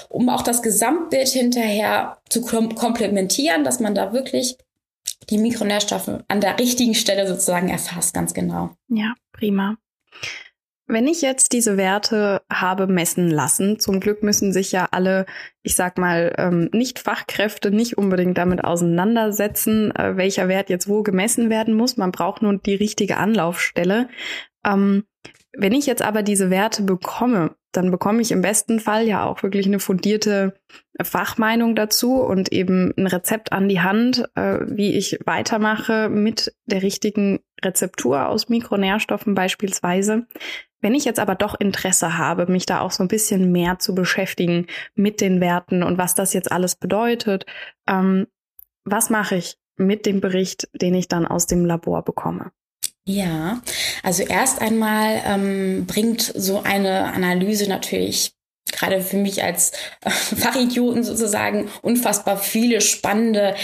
um 0.08 0.28
auch 0.28 0.42
das 0.42 0.62
Gesamtbild 0.62 1.28
hinterher 1.28 2.18
zu 2.28 2.42
kom 2.42 2.74
komplementieren, 2.74 3.64
dass 3.64 3.80
man 3.80 3.94
da 3.94 4.12
wirklich 4.12 4.58
die 5.30 5.38
Mikronährstoffe 5.38 6.10
an 6.26 6.40
der 6.40 6.58
richtigen 6.58 6.94
Stelle 6.94 7.26
sozusagen 7.26 7.68
erfasst, 7.68 8.12
ganz 8.12 8.34
genau. 8.34 8.70
Ja, 8.88 9.14
prima. 9.32 9.76
Wenn 10.90 11.06
ich 11.06 11.20
jetzt 11.20 11.52
diese 11.52 11.76
Werte 11.76 12.40
habe 12.50 12.86
messen 12.86 13.30
lassen, 13.30 13.78
zum 13.78 14.00
Glück 14.00 14.22
müssen 14.22 14.54
sich 14.54 14.72
ja 14.72 14.88
alle, 14.90 15.26
ich 15.62 15.76
sag 15.76 15.98
mal, 15.98 16.34
ähm, 16.38 16.70
nicht 16.72 16.98
Fachkräfte 16.98 17.70
nicht 17.70 17.98
unbedingt 17.98 18.38
damit 18.38 18.64
auseinandersetzen, 18.64 19.94
äh, 19.94 20.16
welcher 20.16 20.48
Wert 20.48 20.70
jetzt 20.70 20.88
wo 20.88 21.02
gemessen 21.02 21.50
werden 21.50 21.74
muss. 21.74 21.98
Man 21.98 22.10
braucht 22.10 22.40
nur 22.40 22.56
die 22.56 22.74
richtige 22.74 23.18
Anlaufstelle. 23.18 24.08
Ähm, 24.64 25.04
wenn 25.52 25.74
ich 25.74 25.84
jetzt 25.84 26.02
aber 26.02 26.22
diese 26.22 26.48
Werte 26.48 26.82
bekomme, 26.82 27.54
dann 27.72 27.90
bekomme 27.90 28.22
ich 28.22 28.32
im 28.32 28.40
besten 28.40 28.80
Fall 28.80 29.06
ja 29.06 29.26
auch 29.26 29.42
wirklich 29.42 29.66
eine 29.66 29.80
fundierte 29.80 30.54
Fachmeinung 31.02 31.74
dazu 31.74 32.14
und 32.14 32.50
eben 32.50 32.94
ein 32.96 33.06
Rezept 33.06 33.52
an 33.52 33.68
die 33.68 33.80
Hand, 33.80 34.24
äh, 34.36 34.60
wie 34.64 34.96
ich 34.96 35.18
weitermache 35.26 36.08
mit 36.08 36.54
der 36.64 36.82
richtigen 36.82 37.40
Rezeptur 37.62 38.28
aus 38.28 38.48
Mikronährstoffen 38.48 39.34
beispielsweise. 39.34 40.26
Wenn 40.80 40.94
ich 40.94 41.04
jetzt 41.04 41.18
aber 41.18 41.34
doch 41.34 41.58
Interesse 41.58 42.18
habe, 42.18 42.46
mich 42.46 42.66
da 42.66 42.80
auch 42.80 42.92
so 42.92 43.02
ein 43.02 43.08
bisschen 43.08 43.50
mehr 43.50 43.78
zu 43.78 43.94
beschäftigen 43.94 44.66
mit 44.94 45.20
den 45.20 45.40
Werten 45.40 45.82
und 45.82 45.98
was 45.98 46.14
das 46.14 46.32
jetzt 46.32 46.52
alles 46.52 46.76
bedeutet, 46.76 47.46
ähm, 47.88 48.26
was 48.84 49.10
mache 49.10 49.36
ich 49.36 49.58
mit 49.76 50.06
dem 50.06 50.20
Bericht, 50.20 50.68
den 50.72 50.94
ich 50.94 51.08
dann 51.08 51.26
aus 51.26 51.46
dem 51.46 51.64
Labor 51.64 52.02
bekomme? 52.02 52.52
Ja, 53.04 53.62
also 54.02 54.22
erst 54.22 54.60
einmal 54.60 55.22
ähm, 55.24 55.86
bringt 55.86 56.20
so 56.20 56.62
eine 56.62 57.12
Analyse 57.12 57.68
natürlich 57.68 58.37
gerade 58.72 59.00
für 59.00 59.16
mich 59.16 59.42
als 59.42 59.72
äh, 60.04 60.10
Fachidioten 60.10 61.04
sozusagen 61.04 61.68
unfassbar 61.82 62.38
viele 62.38 62.80
spannende 62.80 63.54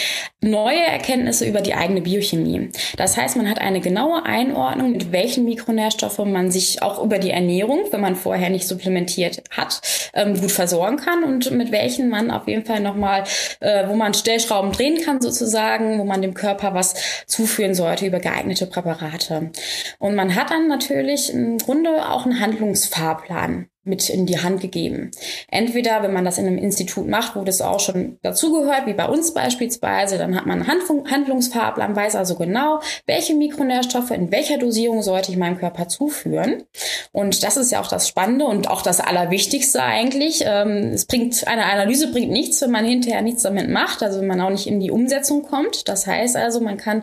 neue 0.40 0.82
Erkenntnisse 0.82 1.46
über 1.46 1.60
die 1.60 1.74
eigene 1.74 2.02
Biochemie. 2.02 2.70
Das 2.96 3.16
heißt, 3.16 3.36
man 3.36 3.48
hat 3.48 3.60
eine 3.60 3.80
genaue 3.80 4.24
Einordnung, 4.24 4.92
mit 4.92 5.12
welchen 5.12 5.44
Mikronährstoffe 5.44 6.18
man 6.18 6.50
sich 6.50 6.82
auch 6.82 7.02
über 7.02 7.18
die 7.18 7.30
Ernährung, 7.30 7.80
wenn 7.90 8.00
man 8.00 8.16
vorher 8.16 8.50
nicht 8.50 8.68
supplementiert 8.68 9.42
hat, 9.50 9.80
ähm, 10.12 10.38
gut 10.38 10.52
versorgen 10.52 10.96
kann 10.96 11.24
und 11.24 11.50
mit 11.50 11.72
welchen 11.72 12.08
man 12.08 12.30
auf 12.30 12.46
jeden 12.46 12.64
Fall 12.64 12.80
nochmal, 12.80 13.24
äh, 13.60 13.88
wo 13.88 13.94
man 13.94 14.14
Stellschrauben 14.14 14.72
drehen 14.72 15.02
kann 15.04 15.20
sozusagen, 15.20 15.98
wo 15.98 16.04
man 16.04 16.22
dem 16.22 16.34
Körper 16.34 16.74
was 16.74 16.94
zuführen 17.26 17.74
sollte 17.74 18.06
über 18.06 18.20
geeignete 18.20 18.66
Präparate. 18.66 19.50
Und 19.98 20.14
man 20.14 20.34
hat 20.34 20.50
dann 20.50 20.68
natürlich 20.68 21.32
im 21.32 21.58
Grunde 21.58 22.10
auch 22.10 22.24
einen 22.24 22.40
Handlungsfahrplan 22.40 23.68
mit 23.84 24.08
in 24.08 24.26
die 24.26 24.40
Hand 24.40 24.60
gegeben. 24.60 25.10
Entweder, 25.48 26.02
wenn 26.02 26.12
man 26.12 26.24
das 26.24 26.38
in 26.38 26.46
einem 26.46 26.58
Institut 26.58 27.06
macht, 27.06 27.36
wo 27.36 27.44
das 27.44 27.60
auch 27.60 27.80
schon 27.80 28.18
dazugehört, 28.22 28.86
wie 28.86 28.94
bei 28.94 29.06
uns 29.06 29.34
beispielsweise, 29.34 30.18
dann 30.18 30.34
hat 30.34 30.46
man 30.46 30.62
einen 30.62 31.10
Handlungsfahrplan, 31.10 31.94
weiß 31.94 32.16
also 32.16 32.34
genau, 32.34 32.80
welche 33.06 33.34
Mikronährstoffe 33.34 34.10
in 34.10 34.30
welcher 34.30 34.58
Dosierung 34.58 35.02
sollte 35.02 35.30
ich 35.30 35.36
meinem 35.36 35.58
Körper 35.58 35.88
zuführen. 35.88 36.64
Und 37.12 37.42
das 37.42 37.56
ist 37.56 37.70
ja 37.70 37.80
auch 37.80 37.88
das 37.88 38.08
Spannende 38.08 38.46
und 38.46 38.68
auch 38.68 38.82
das 38.82 39.00
Allerwichtigste 39.00 39.82
eigentlich. 39.82 40.42
Ähm, 40.46 40.92
es 40.94 41.06
bringt, 41.06 41.46
eine 41.46 41.64
Analyse 41.64 42.10
bringt 42.10 42.30
nichts, 42.30 42.60
wenn 42.62 42.70
man 42.70 42.84
hinterher 42.84 43.22
nichts 43.22 43.42
damit 43.42 43.68
macht, 43.68 44.02
also 44.02 44.20
wenn 44.20 44.26
man 44.26 44.40
auch 44.40 44.50
nicht 44.50 44.66
in 44.66 44.80
die 44.80 44.90
Umsetzung 44.90 45.42
kommt. 45.42 45.88
Das 45.88 46.06
heißt 46.06 46.36
also, 46.36 46.60
man 46.60 46.76
kann 46.76 47.02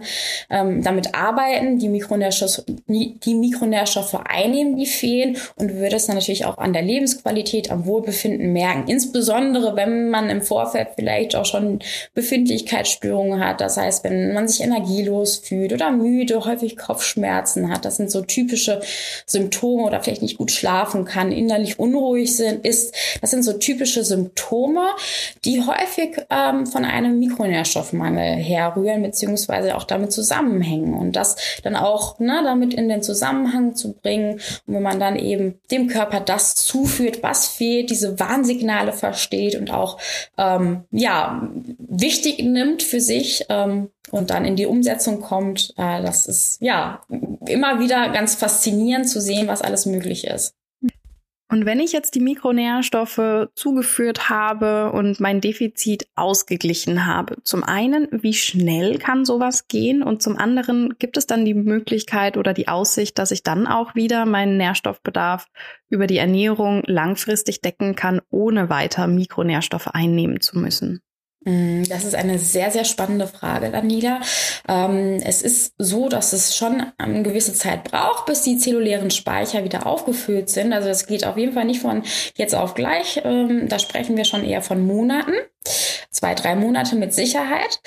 ähm, 0.49 0.83
damit 0.83 1.15
arbeiten, 1.15 1.79
die 1.79 1.89
Mikronährstoffe, 1.89 2.63
die 2.87 3.35
Mikronährstoffe 3.35 4.15
einnehmen, 4.25 4.75
die 4.77 4.85
fehlen 4.85 5.37
und 5.55 5.75
würde 5.75 5.95
es 5.95 6.07
dann 6.07 6.15
natürlich 6.15 6.45
auch 6.45 6.57
an 6.57 6.70
an 6.71 6.73
der 6.73 6.83
Lebensqualität, 6.83 7.69
am 7.69 7.85
Wohlbefinden 7.85 8.53
merken. 8.53 8.87
Insbesondere, 8.87 9.75
wenn 9.75 10.09
man 10.09 10.29
im 10.29 10.41
Vorfeld 10.41 10.89
vielleicht 10.95 11.35
auch 11.35 11.43
schon 11.43 11.79
Befindlichkeitsstörungen 12.13 13.45
hat. 13.45 13.59
Das 13.59 13.75
heißt, 13.75 14.05
wenn 14.05 14.33
man 14.33 14.47
sich 14.47 14.61
energielos 14.61 15.35
fühlt 15.37 15.73
oder 15.73 15.91
müde, 15.91 16.45
häufig 16.45 16.77
Kopfschmerzen 16.77 17.69
hat. 17.69 17.83
Das 17.83 17.97
sind 17.97 18.09
so 18.09 18.21
typische 18.21 18.79
Symptome 19.25 19.83
oder 19.83 20.01
vielleicht 20.01 20.21
nicht 20.21 20.37
gut 20.37 20.49
schlafen 20.49 21.03
kann, 21.03 21.33
innerlich 21.33 21.77
unruhig 21.77 22.37
sind, 22.37 22.65
ist. 22.65 22.95
Das 23.19 23.31
sind 23.31 23.43
so 23.43 23.51
typische 23.53 24.05
Symptome, 24.05 24.85
die 25.43 25.61
häufig 25.61 26.21
ähm, 26.29 26.65
von 26.65 26.85
einem 26.85 27.19
Mikronährstoffmangel 27.19 28.35
herrühren, 28.37 29.03
beziehungsweise 29.03 29.75
auch 29.75 29.83
damit 29.83 30.13
zusammenhängen. 30.13 30.93
Und 30.93 31.17
das 31.17 31.35
dann 31.63 31.75
auch 31.75 32.17
ne, 32.19 32.39
damit 32.45 32.73
in 32.73 32.87
den 32.87 33.03
Zusammenhang 33.03 33.75
zu 33.75 33.91
bringen. 33.91 34.35
Und 34.67 34.75
wenn 34.75 34.83
man 34.83 35.01
dann 35.01 35.17
eben 35.17 35.59
dem 35.69 35.87
Körper 35.87 36.21
das 36.21 36.60
zuführt, 36.65 37.23
was 37.23 37.47
fehlt, 37.47 37.89
diese 37.89 38.19
Warnsignale 38.19 38.93
versteht 38.93 39.55
und 39.55 39.71
auch 39.71 39.99
ähm, 40.37 40.83
ja 40.91 41.49
wichtig 41.77 42.43
nimmt 42.43 42.83
für 42.83 43.01
sich 43.01 43.45
ähm, 43.49 43.89
und 44.11 44.29
dann 44.29 44.45
in 44.45 44.55
die 44.55 44.65
Umsetzung 44.65 45.21
kommt. 45.21 45.73
Äh, 45.77 46.01
das 46.01 46.27
ist 46.27 46.61
ja 46.61 47.01
immer 47.45 47.79
wieder 47.79 48.09
ganz 48.09 48.35
faszinierend 48.35 49.09
zu 49.09 49.21
sehen, 49.21 49.47
was 49.47 49.61
alles 49.61 49.85
möglich 49.85 50.25
ist. 50.25 50.55
Und 51.51 51.65
wenn 51.65 51.81
ich 51.81 51.91
jetzt 51.91 52.15
die 52.15 52.21
Mikronährstoffe 52.21 53.49
zugeführt 53.55 54.29
habe 54.29 54.93
und 54.93 55.19
mein 55.19 55.41
Defizit 55.41 56.07
ausgeglichen 56.15 57.05
habe, 57.05 57.43
zum 57.43 57.65
einen, 57.65 58.07
wie 58.09 58.33
schnell 58.33 58.97
kann 58.99 59.25
sowas 59.25 59.67
gehen? 59.67 60.01
Und 60.01 60.23
zum 60.23 60.37
anderen, 60.37 60.95
gibt 60.97 61.17
es 61.17 61.27
dann 61.27 61.43
die 61.43 61.53
Möglichkeit 61.53 62.37
oder 62.37 62.53
die 62.53 62.69
Aussicht, 62.69 63.19
dass 63.19 63.31
ich 63.31 63.43
dann 63.43 63.67
auch 63.67 63.95
wieder 63.95 64.25
meinen 64.25 64.55
Nährstoffbedarf 64.55 65.47
über 65.89 66.07
die 66.07 66.19
Ernährung 66.19 66.83
langfristig 66.85 67.59
decken 67.59 67.97
kann, 67.97 68.21
ohne 68.29 68.69
weiter 68.69 69.07
Mikronährstoffe 69.07 69.87
einnehmen 69.87 70.39
zu 70.39 70.57
müssen? 70.57 71.01
Mm, 71.43 71.83
das 71.89 72.03
ist 72.03 72.13
eine 72.13 72.37
sehr, 72.37 72.69
sehr 72.69 72.85
spannende 72.85 73.25
Frage, 73.27 73.71
Daniela. 73.71 74.21
Ähm, 74.67 75.19
es 75.23 75.41
ist 75.41 75.73
so, 75.79 76.07
dass 76.07 76.33
es 76.33 76.55
schon 76.55 76.85
eine 76.97 77.23
gewisse 77.23 77.53
Zeit 77.53 77.83
braucht, 77.83 78.27
bis 78.27 78.43
die 78.43 78.57
zellulären 78.57 79.09
Speicher 79.09 79.63
wieder 79.63 79.87
aufgefüllt 79.87 80.49
sind. 80.49 80.71
Also 80.71 80.89
es 80.89 81.07
geht 81.07 81.25
auf 81.25 81.37
jeden 81.37 81.53
Fall 81.53 81.65
nicht 81.65 81.81
von 81.81 82.03
jetzt 82.35 82.53
auf 82.53 82.75
gleich. 82.75 83.21
Ähm, 83.23 83.67
da 83.67 83.79
sprechen 83.79 84.17
wir 84.17 84.25
schon 84.25 84.43
eher 84.43 84.61
von 84.61 84.85
Monaten. 84.85 85.33
Zwei, 86.11 86.35
drei 86.35 86.55
Monate 86.55 86.95
mit 86.95 87.13
Sicherheit. 87.13 87.79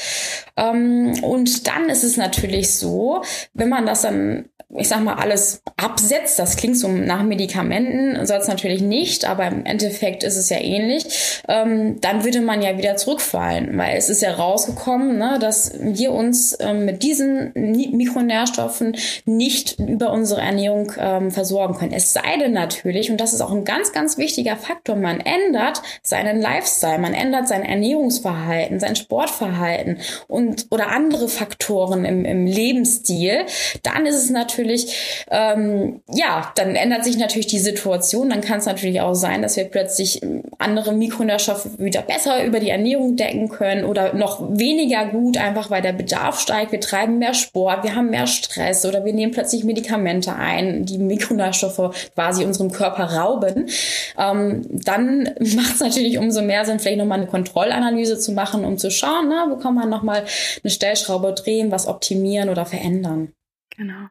Ähm, 0.56 1.14
und 1.22 1.68
dann 1.68 1.88
ist 1.88 2.02
es 2.02 2.16
natürlich 2.16 2.74
so, 2.74 3.22
wenn 3.52 3.68
man 3.68 3.86
das 3.86 4.02
dann 4.02 4.48
ich 4.76 4.88
sag 4.88 5.02
mal, 5.02 5.14
alles 5.14 5.62
absetzt. 5.76 6.38
Das 6.38 6.56
klingt 6.56 6.78
so 6.78 6.88
nach 6.88 7.22
Medikamenten, 7.22 8.24
soll 8.26 8.38
es 8.38 8.48
natürlich 8.48 8.82
nicht, 8.82 9.24
aber 9.24 9.46
im 9.46 9.64
Endeffekt 9.64 10.24
ist 10.24 10.36
es 10.36 10.48
ja 10.48 10.58
ähnlich. 10.58 11.42
Ähm, 11.48 12.00
dann 12.00 12.24
würde 12.24 12.40
man 12.40 12.62
ja 12.62 12.76
wieder 12.76 12.96
zurückfallen, 12.96 13.76
weil 13.78 13.96
es 13.96 14.08
ist 14.08 14.22
ja 14.22 14.32
rausgekommen, 14.32 15.18
ne, 15.18 15.38
dass 15.40 15.72
wir 15.80 16.12
uns 16.12 16.56
ähm, 16.60 16.84
mit 16.84 17.02
diesen 17.02 17.52
Mikronährstoffen 17.54 18.96
nicht 19.24 19.78
über 19.78 20.12
unsere 20.12 20.40
Ernährung 20.40 20.92
ähm, 20.98 21.30
versorgen 21.30 21.74
können. 21.74 21.92
Es 21.92 22.12
sei 22.12 22.36
denn 22.38 22.52
natürlich, 22.52 23.10
und 23.10 23.20
das 23.20 23.32
ist 23.32 23.40
auch 23.40 23.52
ein 23.52 23.64
ganz, 23.64 23.92
ganz 23.92 24.18
wichtiger 24.18 24.56
Faktor, 24.56 24.96
man 24.96 25.20
ändert 25.20 25.82
seinen 26.02 26.40
Lifestyle, 26.40 26.98
man 26.98 27.14
ändert 27.14 27.48
sein 27.48 27.62
Ernährungsverhalten, 27.62 28.80
sein 28.80 28.96
Sportverhalten 28.96 29.98
und 30.26 30.66
oder 30.70 30.88
andere 30.88 31.28
Faktoren 31.28 32.04
im, 32.04 32.24
im 32.24 32.46
Lebensstil, 32.46 33.46
dann 33.82 34.06
ist 34.06 34.16
es 34.16 34.30
natürlich 34.30 34.63
natürlich, 34.64 35.26
ähm, 35.30 36.00
ja, 36.12 36.52
dann 36.56 36.74
ändert 36.74 37.04
sich 37.04 37.18
natürlich 37.18 37.46
die 37.46 37.58
Situation. 37.58 38.30
Dann 38.30 38.40
kann 38.40 38.58
es 38.58 38.66
natürlich 38.66 39.00
auch 39.00 39.14
sein, 39.14 39.42
dass 39.42 39.56
wir 39.56 39.64
plötzlich 39.64 40.22
ähm, 40.22 40.42
andere 40.58 40.92
Mikronährstoffe 40.92 41.78
wieder 41.78 42.02
besser 42.02 42.44
über 42.44 42.60
die 42.60 42.70
Ernährung 42.70 43.16
decken 43.16 43.48
können 43.48 43.84
oder 43.84 44.14
noch 44.14 44.40
weniger 44.58 45.06
gut, 45.06 45.36
einfach 45.36 45.70
weil 45.70 45.82
der 45.82 45.92
Bedarf 45.92 46.40
steigt. 46.40 46.72
Wir 46.72 46.80
treiben 46.80 47.18
mehr 47.18 47.34
Sport, 47.34 47.84
wir 47.84 47.94
haben 47.94 48.10
mehr 48.10 48.26
Stress 48.26 48.84
oder 48.86 49.04
wir 49.04 49.12
nehmen 49.12 49.32
plötzlich 49.32 49.64
Medikamente 49.64 50.34
ein, 50.34 50.86
die 50.86 50.98
Mikronährstoffe 50.98 52.10
quasi 52.14 52.44
unserem 52.44 52.72
Körper 52.72 53.04
rauben. 53.04 53.68
Ähm, 54.18 54.62
dann 54.70 55.24
macht 55.56 55.74
es 55.74 55.80
natürlich 55.80 56.18
umso 56.18 56.42
mehr 56.42 56.64
Sinn, 56.64 56.78
vielleicht 56.78 56.98
nochmal 56.98 57.18
eine 57.18 57.28
Kontrollanalyse 57.28 58.18
zu 58.18 58.32
machen, 58.32 58.64
um 58.64 58.78
zu 58.78 58.90
schauen, 58.90 59.28
na, 59.28 59.46
wo 59.50 59.56
kann 59.56 59.74
man 59.74 59.90
nochmal 59.90 60.24
eine 60.62 60.70
Stellschraube 60.70 61.34
drehen, 61.34 61.70
was 61.70 61.86
optimieren 61.86 62.48
oder 62.48 62.64
verändern. 62.64 63.32
Genau. 63.76 64.08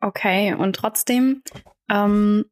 Okay, 0.00 0.54
und 0.54 0.76
trotzdem 0.76 1.42
ähm, 1.90 2.44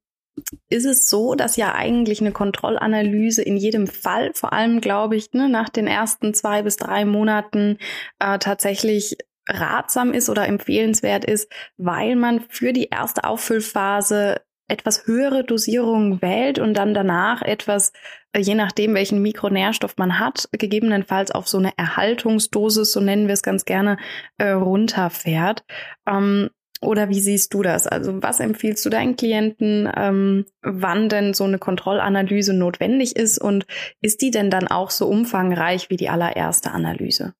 ist 0.69 0.87
es 0.87 1.11
so, 1.11 1.35
dass 1.35 1.57
ja 1.57 1.75
eigentlich 1.75 2.21
eine 2.21 2.33
Kontrollanalyse 2.33 3.43
in 3.43 3.57
jedem 3.57 3.87
Fall, 3.87 4.33
vor 4.35 4.53
allem 4.53 4.81
glaube 4.81 5.17
ich, 5.17 5.33
ne, 5.33 5.49
nach 5.49 5.69
den 5.69 5.87
ersten 5.87 6.35
zwei 6.35 6.63
bis 6.63 6.77
drei 6.77 7.05
Monaten 7.05 7.79
äh, 8.19 8.39
tatsächlich 8.39 9.17
ratsam 9.49 10.13
ist 10.13 10.31
oder 10.31 10.47
empfehlenswert 10.47 11.25
ist, 11.25 11.53
weil 11.77 12.17
man 12.17 12.41
für 12.49 12.73
die 12.73 12.89
erste 12.89 13.25
Auffüllphase 13.25 14.41
etwas 14.69 15.07
höhere 15.07 15.45
Dosierungen 15.45 16.23
wählt 16.23 16.59
und 16.59 16.75
dann 16.75 16.95
danach 16.95 17.43
etwas, 17.43 17.93
äh, 18.33 18.41
je 18.41 18.55
nachdem, 18.55 18.95
welchen 18.95 19.21
Mikronährstoff 19.21 19.97
man 19.99 20.19
hat, 20.19 20.49
gegebenenfalls 20.53 21.31
auf 21.31 21.49
so 21.49 21.59
eine 21.59 21.77
Erhaltungsdosis, 21.77 22.93
so 22.93 23.01
nennen 23.01 23.27
wir 23.27 23.35
es 23.35 23.43
ganz 23.43 23.65
gerne, 23.67 23.99
äh, 24.39 24.51
runterfährt. 24.51 25.65
Ähm, 26.07 26.49
oder 26.83 27.09
wie 27.09 27.21
siehst 27.21 27.55
du 27.55 27.63
das? 27.63 27.87
Also 27.87 28.23
was 28.23 28.41
empfiehlst 28.41 28.85
du 28.85 28.91
deinen 28.91 29.17
Klienten, 29.17 29.91
ähm, 29.97 30.47
wann 30.63 31.09
denn 31.09 31.35
so 31.35 31.45
eine 31.45 31.59
Kontrollanalyse 31.59 32.53
notwendig 32.53 33.17
ist 33.17 33.39
und 33.39 33.67
ist 34.01 34.21
die 34.21 34.31
denn 34.31 34.51
dann 34.51 34.69
auch 34.69 34.91
so 34.91 35.07
umfangreich 35.07 35.91
wie 35.91 35.97
die 35.97 36.09
allererste 36.09 36.73
Analyse? 36.73 37.35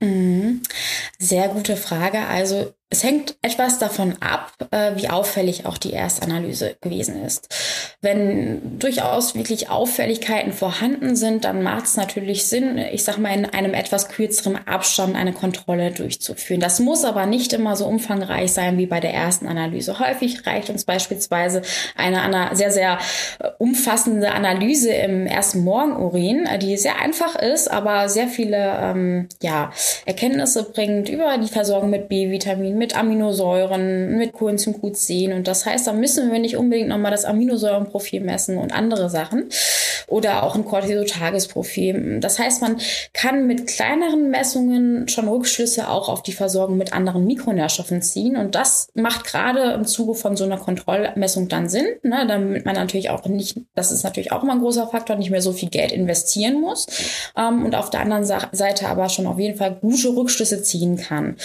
Mhm. 0.00 0.62
Sehr 1.18 1.48
gute 1.48 1.76
Frage. 1.76 2.26
Also 2.26 2.74
es 2.88 3.02
hängt 3.02 3.36
etwas 3.42 3.80
davon 3.80 4.14
ab, 4.20 4.52
äh, 4.70 4.92
wie 4.94 5.08
auffällig 5.08 5.66
auch 5.66 5.76
die 5.76 5.92
Erstanalyse 5.92 6.76
gewesen 6.80 7.20
ist. 7.24 7.48
Wenn 8.00 8.78
durchaus 8.78 9.34
wirklich 9.34 9.68
Auffälligkeiten 9.68 10.52
vorhanden 10.52 11.16
sind, 11.16 11.44
dann 11.44 11.64
macht 11.64 11.86
es 11.86 11.96
natürlich 11.96 12.44
Sinn, 12.44 12.78
ich 12.78 13.02
sag 13.02 13.18
mal, 13.18 13.34
in 13.34 13.44
einem 13.44 13.74
etwas 13.74 14.08
kürzeren 14.08 14.68
Abstand 14.68 15.16
eine 15.16 15.32
Kontrolle 15.32 15.90
durchzuführen. 15.90 16.60
Das 16.60 16.78
muss 16.78 17.04
aber 17.04 17.26
nicht 17.26 17.52
immer 17.52 17.74
so 17.74 17.86
umfangreich 17.86 18.52
sein 18.52 18.78
wie 18.78 18.86
bei 18.86 19.00
der 19.00 19.12
ersten 19.12 19.48
Analyse. 19.48 19.98
Häufig 19.98 20.46
reicht 20.46 20.70
uns 20.70 20.84
beispielsweise 20.84 21.62
eine 21.96 22.54
sehr, 22.54 22.70
sehr 22.70 22.98
äh, 23.40 23.48
umfassende 23.58 24.30
Analyse 24.30 24.92
im 24.92 25.26
ersten 25.26 25.64
Morgenurin, 25.64 26.46
äh, 26.46 26.60
die 26.60 26.76
sehr 26.76 27.00
einfach 27.00 27.34
ist, 27.34 27.68
aber 27.68 28.08
sehr 28.08 28.28
viele 28.28 28.78
ähm, 28.80 29.28
ja, 29.42 29.72
Erkenntnisse 30.04 30.70
bringt 30.70 31.08
über 31.08 31.36
die 31.38 31.48
Versorgung 31.48 31.90
mit 31.90 32.08
B-Vitaminen 32.08 32.75
mit 32.76 32.96
Aminosäuren, 32.96 34.16
mit 34.16 34.32
Coenzym 34.32 34.74
Q10. 34.74 35.34
Und 35.34 35.48
das 35.48 35.66
heißt, 35.66 35.86
da 35.86 35.92
müssen 35.92 36.30
wir 36.30 36.38
nicht 36.38 36.56
unbedingt 36.56 36.88
nochmal 36.88 37.10
das 37.10 37.24
Aminosäurenprofil 37.24 38.20
messen 38.20 38.58
und 38.58 38.72
andere 38.72 39.10
Sachen. 39.10 39.48
Oder 40.08 40.44
auch 40.44 40.54
ein 40.54 40.64
Cortisotagesprofil. 40.64 42.20
Das 42.20 42.38
heißt, 42.38 42.62
man 42.62 42.76
kann 43.12 43.46
mit 43.46 43.66
kleineren 43.66 44.30
Messungen 44.30 45.08
schon 45.08 45.26
Rückschlüsse 45.26 45.88
auch 45.88 46.08
auf 46.08 46.22
die 46.22 46.32
Versorgung 46.32 46.76
mit 46.76 46.92
anderen 46.92 47.26
Mikronährstoffen 47.26 48.02
ziehen. 48.02 48.36
Und 48.36 48.54
das 48.54 48.88
macht 48.94 49.24
gerade 49.24 49.72
im 49.72 49.84
Zuge 49.84 50.14
von 50.14 50.36
so 50.36 50.44
einer 50.44 50.58
Kontrollmessung 50.58 51.48
dann 51.48 51.68
Sinn, 51.68 51.86
ne? 52.02 52.24
damit 52.28 52.64
man 52.64 52.76
natürlich 52.76 53.10
auch 53.10 53.24
nicht, 53.26 53.58
das 53.74 53.90
ist 53.90 54.04
natürlich 54.04 54.30
auch 54.30 54.42
immer 54.42 54.52
ein 54.52 54.60
großer 54.60 54.86
Faktor, 54.86 55.16
nicht 55.16 55.30
mehr 55.30 55.42
so 55.42 55.52
viel 55.52 55.70
Geld 55.70 55.90
investieren 55.90 56.60
muss. 56.60 56.86
Ähm, 57.36 57.64
und 57.64 57.74
auf 57.74 57.90
der 57.90 58.00
anderen 58.00 58.24
Seite 58.24 58.88
aber 58.88 59.08
schon 59.08 59.26
auf 59.26 59.38
jeden 59.38 59.58
Fall 59.58 59.76
gute 59.80 60.14
Rückschlüsse 60.14 60.62
ziehen 60.62 60.96
kann. 60.96 61.36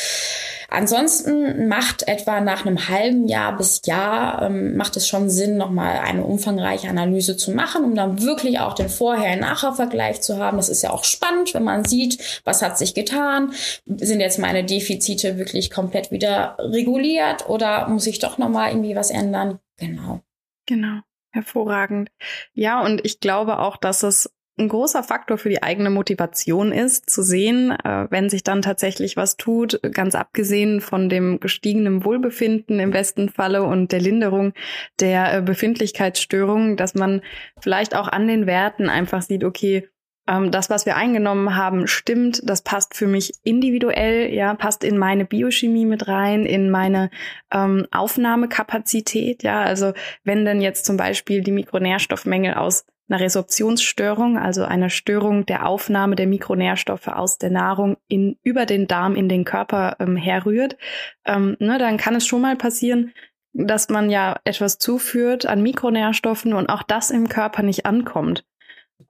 Ansonsten 0.73 1.20
macht 1.25 2.07
etwa 2.07 2.41
nach 2.41 2.65
einem 2.65 2.87
halben 2.89 3.27
Jahr 3.27 3.55
bis 3.57 3.81
Jahr 3.85 4.43
ähm, 4.43 4.75
macht 4.75 4.97
es 4.97 5.07
schon 5.07 5.29
Sinn, 5.29 5.57
nochmal 5.57 5.97
eine 5.99 6.23
umfangreiche 6.23 6.89
Analyse 6.89 7.37
zu 7.37 7.51
machen, 7.51 7.83
um 7.83 7.95
dann 7.95 8.21
wirklich 8.21 8.59
auch 8.59 8.73
den 8.73 8.89
Vorher-Nachher-Vergleich 8.89 10.21
zu 10.21 10.37
haben. 10.37 10.57
Das 10.57 10.69
ist 10.69 10.81
ja 10.81 10.91
auch 10.91 11.03
spannend, 11.03 11.53
wenn 11.53 11.63
man 11.63 11.85
sieht, 11.85 12.41
was 12.43 12.61
hat 12.61 12.77
sich 12.77 12.93
getan. 12.93 13.53
Sind 13.85 14.19
jetzt 14.19 14.39
meine 14.39 14.63
Defizite 14.63 15.37
wirklich 15.37 15.71
komplett 15.71 16.11
wieder 16.11 16.57
reguliert 16.59 17.49
oder 17.49 17.87
muss 17.87 18.07
ich 18.07 18.19
doch 18.19 18.37
nochmal 18.37 18.71
irgendwie 18.71 18.95
was 18.95 19.11
ändern? 19.11 19.59
Genau. 19.77 20.21
Genau. 20.65 21.01
Hervorragend. 21.31 22.09
Ja, 22.53 22.81
und 22.81 23.05
ich 23.05 23.19
glaube 23.19 23.59
auch, 23.59 23.77
dass 23.77 24.03
es 24.03 24.29
ein 24.57 24.67
großer 24.67 25.03
Faktor 25.03 25.37
für 25.37 25.49
die 25.49 25.63
eigene 25.63 25.89
Motivation 25.89 26.71
ist, 26.71 27.09
zu 27.09 27.21
sehen, 27.23 27.71
äh, 27.71 28.07
wenn 28.09 28.29
sich 28.29 28.43
dann 28.43 28.61
tatsächlich 28.61 29.17
was 29.17 29.37
tut, 29.37 29.79
ganz 29.93 30.15
abgesehen 30.15 30.81
von 30.81 31.09
dem 31.09 31.39
gestiegenen 31.39 32.03
Wohlbefinden 32.03 32.79
im 32.79 32.91
besten 32.91 33.29
Falle 33.29 33.63
und 33.63 33.91
der 33.91 34.01
Linderung 34.01 34.53
der 34.99 35.37
äh, 35.37 35.41
Befindlichkeitsstörungen, 35.41 36.77
dass 36.77 36.95
man 36.95 37.21
vielleicht 37.59 37.95
auch 37.95 38.07
an 38.07 38.27
den 38.27 38.45
Werten 38.45 38.89
einfach 38.89 39.21
sieht, 39.21 39.43
okay, 39.43 39.87
ähm, 40.27 40.51
das, 40.51 40.69
was 40.69 40.85
wir 40.85 40.95
eingenommen 40.95 41.55
haben, 41.55 41.87
stimmt, 41.87 42.41
das 42.43 42.61
passt 42.61 42.95
für 42.95 43.07
mich 43.07 43.33
individuell, 43.43 44.31
ja, 44.33 44.53
passt 44.53 44.83
in 44.83 44.97
meine 44.97 45.25
Biochemie 45.25 45.85
mit 45.85 46.07
rein, 46.07 46.45
in 46.45 46.69
meine 46.69 47.09
ähm, 47.51 47.87
Aufnahmekapazität, 47.91 49.43
ja, 49.43 49.61
also 49.61 49.93
wenn 50.23 50.45
denn 50.45 50.61
jetzt 50.61 50.85
zum 50.85 50.97
Beispiel 50.97 51.41
die 51.41 51.51
Mikronährstoffmängel 51.51 52.53
aus 52.53 52.85
einer 53.11 53.21
Resorptionsstörung, 53.21 54.37
also 54.37 54.63
einer 54.63 54.89
Störung 54.89 55.45
der 55.45 55.65
Aufnahme 55.67 56.15
der 56.15 56.27
Mikronährstoffe 56.27 57.09
aus 57.09 57.37
der 57.37 57.49
Nahrung 57.49 57.97
in, 58.07 58.37
über 58.43 58.65
den 58.65 58.87
Darm 58.87 59.15
in 59.15 59.27
den 59.27 59.43
Körper 59.43 59.97
ähm, 59.99 60.15
herrührt, 60.15 60.77
ähm, 61.25 61.57
ne, 61.59 61.77
dann 61.77 61.97
kann 61.97 62.15
es 62.15 62.25
schon 62.25 62.41
mal 62.41 62.55
passieren, 62.55 63.11
dass 63.53 63.89
man 63.89 64.09
ja 64.09 64.39
etwas 64.45 64.77
zuführt 64.77 65.45
an 65.45 65.61
Mikronährstoffen 65.61 66.53
und 66.53 66.67
auch 66.69 66.83
das 66.83 67.11
im 67.11 67.27
Körper 67.27 67.63
nicht 67.63 67.85
ankommt. 67.85 68.45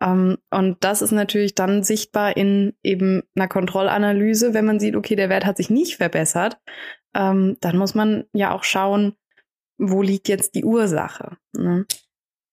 Ähm, 0.01 0.37
und 0.49 0.77
das 0.83 1.03
ist 1.03 1.11
natürlich 1.11 1.53
dann 1.53 1.83
sichtbar 1.83 2.35
in 2.35 2.73
eben 2.81 3.21
einer 3.35 3.47
Kontrollanalyse, 3.47 4.55
wenn 4.55 4.65
man 4.65 4.79
sieht, 4.79 4.95
okay, 4.95 5.15
der 5.15 5.29
Wert 5.29 5.45
hat 5.45 5.57
sich 5.57 5.69
nicht 5.69 5.97
verbessert, 5.97 6.57
ähm, 7.13 7.57
dann 7.61 7.77
muss 7.77 7.93
man 7.93 8.25
ja 8.33 8.51
auch 8.51 8.63
schauen, 8.63 9.13
wo 9.77 10.01
liegt 10.01 10.27
jetzt 10.27 10.55
die 10.55 10.63
Ursache. 10.63 11.37
Ne? 11.53 11.85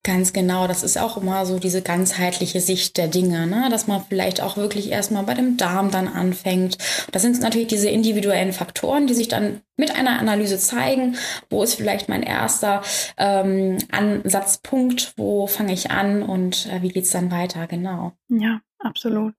Ganz 0.09 0.33
genau, 0.33 0.67
das 0.67 0.85
ist 0.85 0.97
auch 0.97 1.19
immer 1.19 1.45
so 1.45 1.59
diese 1.59 1.83
ganzheitliche 1.83 2.63
Sicht 2.63 2.97
der 2.97 3.09
Dinge, 3.09 3.47
ne? 3.47 3.69
dass 3.71 3.89
man 3.89 4.03
vielleicht 4.09 4.41
auch 4.41 4.57
wirklich 4.57 4.91
erstmal 4.91 5.25
bei 5.25 5.35
dem 5.35 5.59
Darm 5.59 5.91
dann 5.91 6.09
anfängt. 6.09 6.79
Das 7.13 7.21
sind 7.21 7.39
natürlich 7.43 7.69
diese 7.69 7.91
individuellen 7.91 8.55
Faktoren, 8.55 9.07
die 9.07 9.13
sich 9.13 9.29
dann 9.29 9.61
mit 9.77 9.95
einer 9.95 10.19
Analyse 10.19 10.59
zeigen, 10.59 11.19
wo 11.51 11.63
ist 11.63 11.75
vielleicht 11.75 12.09
mein 12.09 12.23
erster 12.23 12.81
ähm, 13.19 13.77
Ansatzpunkt, 13.91 15.13
wo 15.19 15.47
fange 15.47 15.75
ich 15.75 15.91
an 15.91 16.23
und 16.23 16.69
äh, 16.73 16.81
wie 16.81 16.89
geht's 16.89 17.11
dann 17.11 17.31
weiter, 17.31 17.67
genau. 17.67 18.15
Ja, 18.31 18.63
absolut. 18.79 19.35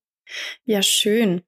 Ja, 0.66 0.84
schön. 0.84 1.42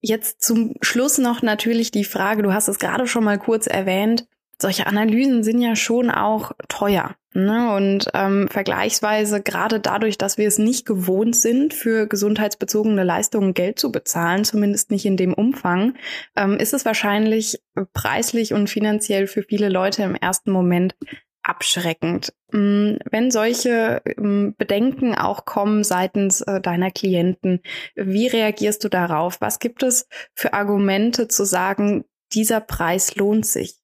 Jetzt 0.00 0.40
zum 0.42 0.76
Schluss 0.80 1.18
noch 1.18 1.42
natürlich 1.42 1.90
die 1.90 2.04
Frage, 2.04 2.42
du 2.42 2.54
hast 2.54 2.68
es 2.68 2.78
gerade 2.78 3.06
schon 3.06 3.24
mal 3.24 3.38
kurz 3.38 3.66
erwähnt, 3.66 4.26
solche 4.60 4.86
Analysen 4.86 5.42
sind 5.44 5.60
ja 5.60 5.76
schon 5.76 6.10
auch 6.10 6.52
teuer. 6.68 7.14
Ne? 7.34 7.74
Und 7.74 8.08
ähm, 8.14 8.48
vergleichsweise 8.48 9.42
gerade 9.42 9.78
dadurch, 9.78 10.16
dass 10.16 10.38
wir 10.38 10.48
es 10.48 10.56
nicht 10.56 10.86
gewohnt 10.86 11.36
sind, 11.36 11.74
für 11.74 12.06
gesundheitsbezogene 12.06 13.04
Leistungen 13.04 13.52
Geld 13.52 13.78
zu 13.78 13.92
bezahlen, 13.92 14.44
zumindest 14.44 14.90
nicht 14.90 15.04
in 15.04 15.18
dem 15.18 15.34
Umfang, 15.34 15.94
ähm, 16.34 16.56
ist 16.56 16.72
es 16.72 16.86
wahrscheinlich 16.86 17.60
preislich 17.92 18.54
und 18.54 18.70
finanziell 18.70 19.26
für 19.26 19.42
viele 19.42 19.68
Leute 19.68 20.02
im 20.02 20.14
ersten 20.14 20.50
Moment 20.50 20.94
abschreckend. 21.42 22.32
Mm, 22.52 22.94
wenn 23.10 23.30
solche 23.30 24.00
ähm, 24.06 24.54
Bedenken 24.56 25.14
auch 25.14 25.44
kommen 25.44 25.84
seitens 25.84 26.40
äh, 26.40 26.60
deiner 26.62 26.90
Klienten, 26.90 27.60
wie 27.94 28.28
reagierst 28.28 28.82
du 28.82 28.88
darauf? 28.88 29.40
Was 29.40 29.58
gibt 29.58 29.82
es 29.82 30.08
für 30.34 30.54
Argumente 30.54 31.28
zu 31.28 31.44
sagen, 31.44 32.04
dieser 32.32 32.60
Preis 32.60 33.14
lohnt 33.14 33.46
sich? 33.46 33.76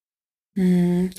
嗯。 0.56 1.10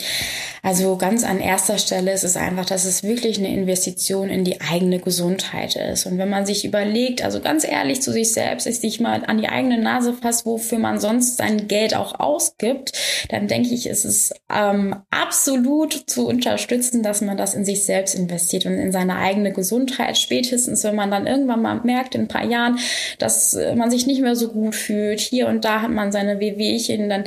Also 0.66 0.96
ganz 0.96 1.26
an 1.26 1.42
erster 1.42 1.78
Stelle 1.78 2.14
ist 2.14 2.24
es 2.24 2.38
einfach, 2.38 2.66
dass 2.66 2.86
es 2.86 3.04
wirklich 3.04 3.38
eine 3.38 3.54
Investition 3.54 4.30
in 4.30 4.46
die 4.46 4.62
eigene 4.62 5.00
Gesundheit 5.00 5.76
ist. 5.76 6.06
Und 6.06 6.18
wenn 6.18 6.30
man 6.30 6.46
sich 6.46 6.64
überlegt, 6.64 7.22
also 7.22 7.42
ganz 7.42 7.66
ehrlich 7.66 8.02
zu 8.02 8.14
sich 8.14 8.32
selbst, 8.32 8.66
ist 8.66 8.82
sich 8.82 9.02
mal 9.02 9.26
an 9.28 9.40
die 9.40 9.50
eigene 9.50 9.78
Nase 9.78 10.14
fasst, 10.14 10.46
wofür 10.46 10.80
man 10.80 11.02
sonst 11.02 11.36
sein 11.36 11.68
Geld 11.68 11.94
auch 11.94 12.18
ausgibt, 12.18 12.94
dann 13.28 13.50
denke 13.50 13.74
ich, 13.74 13.88
ist 13.88 14.06
es 14.06 14.34
ähm, 14.50 14.96
absolut 15.10 16.10
zu 16.10 16.28
unterstützen, 16.28 17.04
dass 17.04 17.20
man 17.20 17.36
das 17.36 17.56
in 17.56 17.66
sich 17.66 17.84
selbst 17.84 18.16
investiert 18.16 18.66
und 18.66 18.76
in 18.76 18.94
seine 18.94 19.18
eigene 19.18 19.52
Gesundheit. 19.52 20.18
Spätestens, 20.18 20.86
wenn 20.86 20.96
man 20.96 21.12
dann 21.12 21.28
irgendwann 21.28 21.62
mal 21.62 21.82
merkt, 21.84 22.16
in 22.16 22.22
ein 22.22 22.28
paar 22.30 22.46
Jahren, 22.46 22.80
dass 23.20 23.58
man 23.76 23.92
sich 23.92 24.08
nicht 24.08 24.22
mehr 24.22 24.38
so 24.38 24.48
gut 24.48 24.76
fühlt, 24.76 25.20
hier 25.20 25.48
und 25.50 25.66
da 25.66 25.82
hat 25.82 25.92
man 25.92 26.14
seine 26.14 26.40
Wehwehchen, 26.40 27.10
dann 27.10 27.26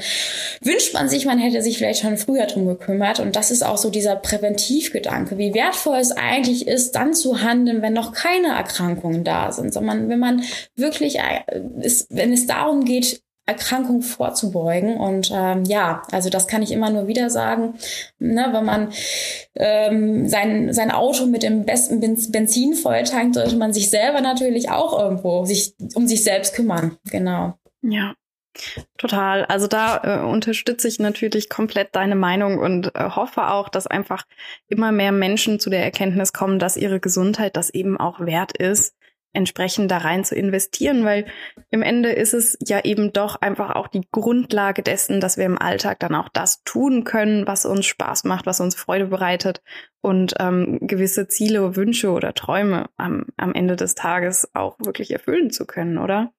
wünscht 0.63 0.95
man 0.95 1.11
sich, 1.11 1.27
man 1.27 1.39
hätte 1.39 1.61
sich 1.61 1.77
vielleicht 1.77 2.01
schon 2.01 2.17
früher 2.17 2.47
drum 2.47 2.67
gekümmert 2.67 3.26
und 3.27 3.35
das 3.35 3.51
ist 3.51 3.67
auch 3.67 3.77
so 3.77 3.91
dieser 3.91 4.15
Präventivgedanke, 4.15 5.37
wie 5.37 5.53
wertvoll 5.53 5.99
es 5.99 6.13
eigentlich 6.13 6.69
ist, 6.69 6.95
dann 6.95 7.13
zu 7.13 7.43
handeln, 7.43 7.83
wenn 7.83 7.93
noch 7.93 8.13
keine 8.13 8.55
Erkrankungen 8.55 9.25
da 9.25 9.51
sind, 9.51 9.75
sondern 9.75 10.09
wenn 10.09 10.21
man 10.21 10.43
wirklich, 10.77 11.19
äh, 11.19 11.43
wenn 12.09 12.33
es 12.33 12.47
darum 12.47 12.85
geht, 12.85 13.21
Erkrankung 13.45 14.03
vorzubeugen. 14.03 14.97
Und 14.97 15.33
ähm, 15.35 15.65
ja, 15.65 16.03
also 16.13 16.31
das 16.31 16.47
kann 16.47 16.63
ich 16.63 16.71
immer 16.71 16.91
nur 16.91 17.09
wieder 17.09 17.29
sagen. 17.31 17.75
Ne, 18.21 18.49
wenn 18.53 18.65
man 18.65 18.93
ähm, 19.57 20.29
sein, 20.29 20.73
sein 20.73 20.93
Auto 20.93 21.27
mit 21.27 21.43
dem 21.43 21.65
besten 21.65 22.01
Benzin 22.01 22.75
volltankt, 22.75 23.35
sollte 23.35 23.57
man 23.57 23.73
sich 23.73 23.91
selber 23.91 24.21
natürlich 24.21 24.71
auch 24.71 24.97
irgendwo 24.97 25.45
sich 25.45 25.75
um 25.95 26.07
sich 26.07 26.23
selbst 26.23 26.55
kümmern. 26.55 26.97
Genau. 27.11 27.55
Ja, 27.83 28.15
Total. 28.99 29.45
Also 29.45 29.67
da 29.67 30.01
äh, 30.03 30.25
unterstütze 30.25 30.89
ich 30.89 30.99
natürlich 30.99 31.49
komplett 31.49 31.95
deine 31.95 32.15
Meinung 32.15 32.59
und 32.59 32.95
äh, 32.95 33.11
hoffe 33.11 33.49
auch, 33.49 33.69
dass 33.69 33.87
einfach 33.87 34.25
immer 34.69 34.93
mehr 34.93 35.13
Menschen 35.13 35.61
zu 35.61 35.71
der 35.71 35.85
Erkenntnis 35.85 36.33
kommen, 36.33 36.59
dass 36.59 36.77
ihre 36.77 37.01
Gesundheit 37.01 37.57
das 37.57 37.71
eben 37.71 37.99
auch 37.99 38.21
wert 38.21 38.57
ist, 38.57 38.95
entsprechend 39.37 39.91
da 39.91 39.99
rein 39.99 40.25
zu 40.25 40.35
investieren, 40.35 41.05
weil 41.05 41.27
im 41.71 41.83
Ende 41.83 42.11
ist 42.11 42.33
es 42.33 42.57
ja 42.67 42.81
eben 42.85 43.13
doch 43.13 43.37
einfach 43.37 43.75
auch 43.75 43.87
die 43.87 44.09
Grundlage 44.11 44.83
dessen, 44.83 45.21
dass 45.21 45.37
wir 45.37 45.45
im 45.45 45.61
Alltag 45.61 46.01
dann 46.01 46.15
auch 46.15 46.31
das 46.31 46.63
tun 46.65 47.05
können, 47.05 47.47
was 47.47 47.67
uns 47.67 47.85
Spaß 47.85 48.25
macht, 48.25 48.47
was 48.47 48.61
uns 48.61 48.75
Freude 48.75 49.07
bereitet 49.07 49.61
und 50.01 50.35
ähm, 50.41 50.79
gewisse 50.81 51.29
Ziele, 51.29 51.77
Wünsche 51.77 52.11
oder 52.11 52.33
Träume 52.33 52.87
am, 52.97 53.27
am 53.37 53.53
Ende 53.53 53.77
des 53.77 53.95
Tages 53.95 54.49
auch 54.55 54.79
wirklich 54.79 55.11
erfüllen 55.11 55.51
zu 55.51 55.67
können, 55.67 55.99
oder? 55.99 56.33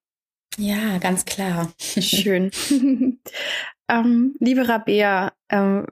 Ja, 0.57 0.97
ganz 0.97 1.25
klar. 1.25 1.71
Schön. 1.79 2.51
ähm, 3.89 4.35
liebe 4.39 4.67
Rabea, 4.67 5.33
ähm, 5.49 5.85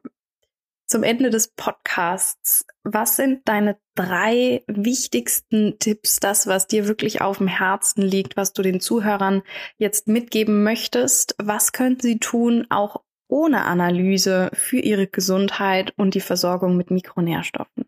zum 0.87 1.03
Ende 1.03 1.31
des 1.31 1.47
Podcasts, 1.47 2.65
was 2.83 3.15
sind 3.15 3.47
deine 3.47 3.77
drei 3.95 4.63
wichtigsten 4.67 5.79
Tipps, 5.79 6.19
das, 6.19 6.45
was 6.45 6.67
dir 6.67 6.87
wirklich 6.87 7.21
auf 7.21 7.39
dem 7.39 7.47
Herzen 7.47 8.03
liegt, 8.03 8.37
was 8.37 8.53
du 8.53 8.61
den 8.61 8.79
Zuhörern 8.79 9.41
jetzt 9.77 10.07
mitgeben 10.07 10.63
möchtest? 10.63 11.35
Was 11.41 11.71
können 11.71 11.99
sie 11.99 12.19
tun, 12.19 12.67
auch 12.69 13.01
ohne 13.27 13.65
Analyse, 13.65 14.51
für 14.53 14.79
ihre 14.79 15.07
Gesundheit 15.07 15.91
und 15.97 16.13
die 16.13 16.21
Versorgung 16.21 16.77
mit 16.77 16.91
Mikronährstoffen? 16.91 17.85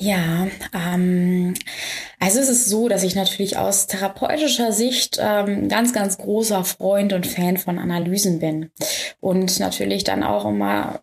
Ja, 0.00 0.46
ähm, 0.72 1.54
also 2.20 2.38
es 2.38 2.48
ist 2.48 2.68
so, 2.68 2.88
dass 2.88 3.02
ich 3.02 3.16
natürlich 3.16 3.56
aus 3.56 3.88
therapeutischer 3.88 4.70
Sicht 4.70 5.18
ähm, 5.20 5.68
ganz, 5.68 5.92
ganz 5.92 6.18
großer 6.18 6.62
Freund 6.62 7.12
und 7.12 7.26
Fan 7.26 7.56
von 7.56 7.80
Analysen 7.80 8.38
bin 8.38 8.70
und 9.20 9.58
natürlich 9.58 10.04
dann 10.04 10.22
auch 10.22 10.44
immer 10.46 11.00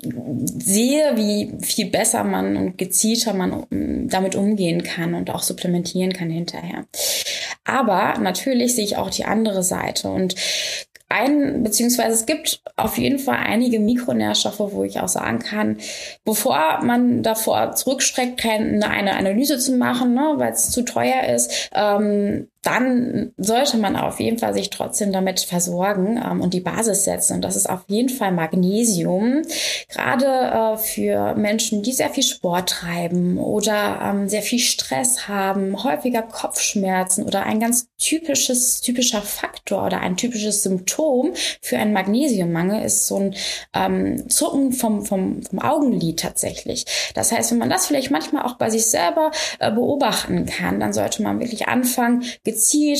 sehe, 0.00 1.16
wie 1.16 1.52
viel 1.60 1.90
besser 1.90 2.22
man 2.22 2.56
und 2.56 2.78
gezielter 2.78 3.34
man 3.34 3.66
damit 4.08 4.36
umgehen 4.36 4.84
kann 4.84 5.14
und 5.14 5.30
auch 5.30 5.42
supplementieren 5.42 6.12
kann 6.12 6.30
hinterher. 6.30 6.86
Aber 7.64 8.18
natürlich 8.18 8.74
sehe 8.76 8.84
ich 8.84 8.96
auch 8.96 9.10
die 9.10 9.24
andere 9.24 9.62
Seite 9.62 10.10
und 10.10 10.36
ein, 11.08 11.62
beziehungsweise 11.62 12.12
es 12.12 12.26
gibt 12.26 12.60
auf 12.76 12.98
jeden 12.98 13.18
Fall 13.18 13.38
einige 13.38 13.80
Mikronährstoffe, 13.80 14.60
wo 14.60 14.84
ich 14.84 15.00
auch 15.00 15.08
sagen 15.08 15.38
kann, 15.38 15.78
bevor 16.24 16.80
man 16.82 17.22
davor 17.22 17.72
zurückstreckt, 17.72 18.38
keine, 18.38 18.88
eine 18.90 19.16
Analyse 19.16 19.58
zu 19.58 19.72
machen, 19.72 20.14
ne, 20.14 20.34
weil 20.36 20.52
es 20.52 20.70
zu 20.70 20.82
teuer 20.84 21.24
ist, 21.34 21.70
ähm, 21.74 22.48
dann 22.68 23.32
sollte 23.38 23.78
man 23.78 23.96
auf 23.96 24.20
jeden 24.20 24.38
Fall 24.38 24.52
sich 24.52 24.68
trotzdem 24.68 25.10
damit 25.10 25.40
versorgen 25.40 26.22
ähm, 26.22 26.42
und 26.42 26.52
die 26.52 26.60
Basis 26.60 27.04
setzen. 27.04 27.36
Und 27.36 27.42
das 27.42 27.56
ist 27.56 27.68
auf 27.68 27.80
jeden 27.86 28.10
Fall 28.10 28.30
Magnesium. 28.30 29.42
Gerade 29.88 30.26
äh, 30.26 30.76
für 30.76 31.34
Menschen, 31.34 31.82
die 31.82 31.92
sehr 31.92 32.10
viel 32.10 32.22
Sport 32.22 32.68
treiben 32.68 33.38
oder 33.38 34.00
ähm, 34.04 34.28
sehr 34.28 34.42
viel 34.42 34.58
Stress 34.58 35.28
haben, 35.28 35.82
häufiger 35.82 36.22
Kopfschmerzen 36.22 37.24
oder 37.24 37.44
ein 37.44 37.58
ganz 37.58 37.88
typisches, 37.96 38.82
typischer 38.82 39.22
Faktor 39.22 39.86
oder 39.86 40.00
ein 40.00 40.18
typisches 40.18 40.62
Symptom 40.62 41.32
für 41.62 41.78
einen 41.78 41.94
Magnesiummangel 41.94 42.84
ist 42.84 43.06
so 43.06 43.16
ein 43.16 43.34
ähm, 43.74 44.28
Zucken 44.28 44.72
vom, 44.72 45.06
vom, 45.06 45.42
vom 45.42 45.58
Augenlid 45.58 46.20
tatsächlich. 46.20 46.84
Das 47.14 47.32
heißt, 47.32 47.50
wenn 47.50 47.58
man 47.58 47.70
das 47.70 47.86
vielleicht 47.86 48.10
manchmal 48.10 48.44
auch 48.44 48.56
bei 48.56 48.68
sich 48.68 48.86
selber 48.86 49.30
äh, 49.58 49.70
beobachten 49.72 50.44
kann, 50.44 50.80
dann 50.80 50.92
sollte 50.92 51.22
man 51.22 51.40
wirklich 51.40 51.66
anfangen, 51.68 52.24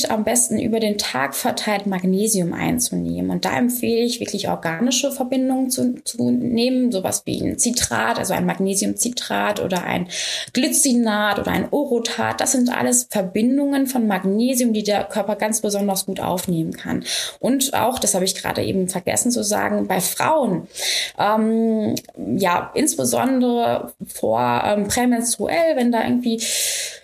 am 0.09 0.23
besten 0.23 0.59
über 0.59 0.79
den 0.79 0.97
Tag 0.97 1.35
verteilt 1.35 1.85
Magnesium 1.85 2.53
einzunehmen. 2.53 3.31
Und 3.31 3.45
da 3.45 3.57
empfehle 3.57 4.01
ich 4.01 4.19
wirklich 4.19 4.49
organische 4.49 5.11
Verbindungen 5.11 5.69
zu, 5.69 5.95
zu 6.03 6.31
nehmen, 6.31 6.91
sowas 6.91 7.23
wie 7.25 7.41
ein 7.41 7.57
Zitrat, 7.57 8.17
also 8.19 8.33
ein 8.33 8.45
Magnesiumcitrat 8.45 9.59
oder 9.59 9.83
ein 9.83 10.07
Glycinat 10.53 11.39
oder 11.39 11.51
ein 11.51 11.67
Orotat. 11.71 12.41
Das 12.41 12.53
sind 12.53 12.69
alles 12.69 13.07
Verbindungen 13.09 13.87
von 13.87 14.07
Magnesium, 14.07 14.73
die 14.73 14.83
der 14.83 15.03
Körper 15.05 15.35
ganz 15.35 15.61
besonders 15.61 16.05
gut 16.05 16.19
aufnehmen 16.19 16.73
kann. 16.73 17.03
Und 17.39 17.73
auch, 17.73 17.99
das 17.99 18.13
habe 18.13 18.25
ich 18.25 18.35
gerade 18.35 18.63
eben 18.63 18.87
vergessen 18.87 19.31
zu 19.31 19.43
sagen, 19.43 19.87
bei 19.87 20.01
Frauen, 20.01 20.67
ähm, 21.17 21.95
ja, 22.37 22.71
insbesondere 22.73 23.93
vor 24.07 24.63
ähm, 24.65 24.87
prämenstruell, 24.87 25.75
wenn 25.75 25.91
da 25.91 26.03
irgendwie 26.03 26.41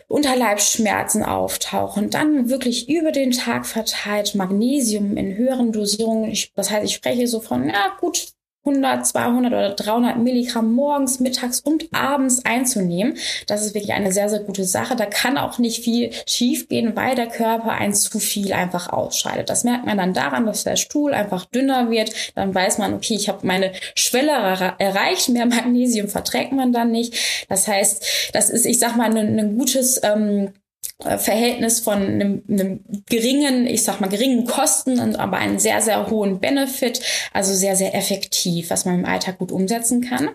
Unterleibsschmerzen 0.08 1.24
auftauchen, 1.24 2.10
dann 2.10 2.50
wirklich 2.50 2.90
über 2.90 3.12
den 3.12 3.32
Tag 3.32 3.66
verteilt 3.66 4.36
Magnesium 4.36 5.18
in 5.18 5.36
höheren 5.36 5.72
Dosierungen. 5.72 6.30
Ich, 6.30 6.54
das 6.54 6.70
heißt, 6.70 6.86
ich 6.86 6.94
spreche 6.94 7.28
so 7.28 7.40
von, 7.40 7.68
ja 7.70 7.98
gut, 8.00 8.35
100, 8.66 9.06
200 9.06 9.54
oder 9.54 9.70
300 9.72 10.18
Milligramm 10.18 10.74
morgens, 10.74 11.20
mittags 11.20 11.60
und 11.60 11.88
abends 11.94 12.44
einzunehmen. 12.46 13.18
Das 13.48 13.64
ist 13.64 13.76
wirklich 13.76 13.94
eine 13.94 14.12
sehr, 14.12 14.28
sehr 14.28 14.40
gute 14.40 14.64
Sache. 14.64 14.96
Da 14.96 15.06
kann 15.06 15.38
auch 15.38 15.60
nicht 15.60 15.84
viel 15.84 16.12
schiefgehen, 16.26 16.96
weil 16.96 17.16
der 17.16 17.28
Körper 17.28 17.72
ein 17.72 17.94
zu 17.94 18.20
viel 18.20 18.54
einfach 18.54 18.92
ausscheidet. 18.92 19.50
Das 19.50 19.64
merkt 19.64 19.86
man 19.86 19.98
dann 19.98 20.14
daran, 20.14 20.46
dass 20.46 20.64
der 20.64 20.78
Stuhl 20.78 21.14
einfach 21.14 21.46
dünner 21.46 21.92
wird. 21.92 22.12
Dann 22.34 22.56
weiß 22.56 22.80
man, 22.80 22.94
okay, 22.96 23.16
ich 23.16 23.30
habe 23.30 23.46
meine 23.46 23.72
Schwelle 23.96 24.32
erreicht. 24.80 25.30
Mehr 25.30 25.46
Magnesium 25.46 26.08
verträgt 26.08 26.52
man 26.52 26.74
dann 26.74 26.92
nicht. 26.92 27.46
Das 27.50 27.68
heißt, 27.68 28.32
das 28.34 28.50
ist, 28.50 28.66
ich 28.66 28.80
sag 28.80 28.96
mal, 28.96 29.16
ein, 29.16 29.40
ein 29.40 29.58
gutes 29.58 30.02
ähm, 30.04 30.48
äh, 30.48 30.65
Verhältnis 31.00 31.82
von 31.82 32.02
einem, 32.02 32.44
einem 32.50 32.80
geringen, 33.06 33.68
ich 33.68 33.84
sag 33.84 34.00
mal, 34.00 34.08
geringen 34.08 34.46
Kosten 34.46 35.00
und 35.00 35.18
aber 35.18 35.38
einen 35.38 35.60
sehr, 35.60 35.82
sehr 35.82 36.10
hohen 36.10 36.40
Benefit, 36.40 37.02
also 37.34 37.54
sehr, 37.54 37.76
sehr 37.76 37.94
effektiv, 37.94 38.70
was 38.70 38.86
man 38.86 39.00
im 39.00 39.06
Alltag 39.06 39.38
gut 39.38 39.52
umsetzen 39.52 40.02
kann. 40.02 40.30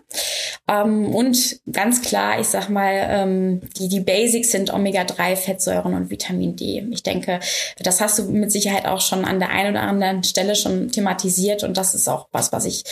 Ähm, 0.71 1.13
und 1.15 1.61
ganz 1.73 2.01
klar, 2.03 2.39
ich 2.39 2.47
sag 2.47 2.69
mal, 2.69 2.93
ähm, 2.95 3.61
die, 3.77 3.89
die 3.89 4.01
Basics 4.01 4.53
sind 4.53 4.73
Omega-3-Fettsäuren 4.73 5.95
und 5.95 6.11
Vitamin 6.11 6.55
D. 6.55 6.87
Ich 6.93 7.03
denke, 7.03 7.41
das 7.81 8.01
hast 8.01 8.19
du 8.19 8.25
mit 8.25 8.53
Sicherheit 8.53 8.87
auch 8.87 9.01
schon 9.01 9.25
an 9.25 9.41
der 9.41 9.51
einen 9.51 9.73
oder 9.73 9.83
anderen 9.83 10.23
Stelle 10.23 10.55
schon 10.55 10.91
thematisiert 10.93 11.65
und 11.65 11.77
das 11.77 11.95
ist 11.95 12.09
auch 12.09 12.29
was, 12.31 12.53
was 12.53 12.67
ich, 12.67 12.85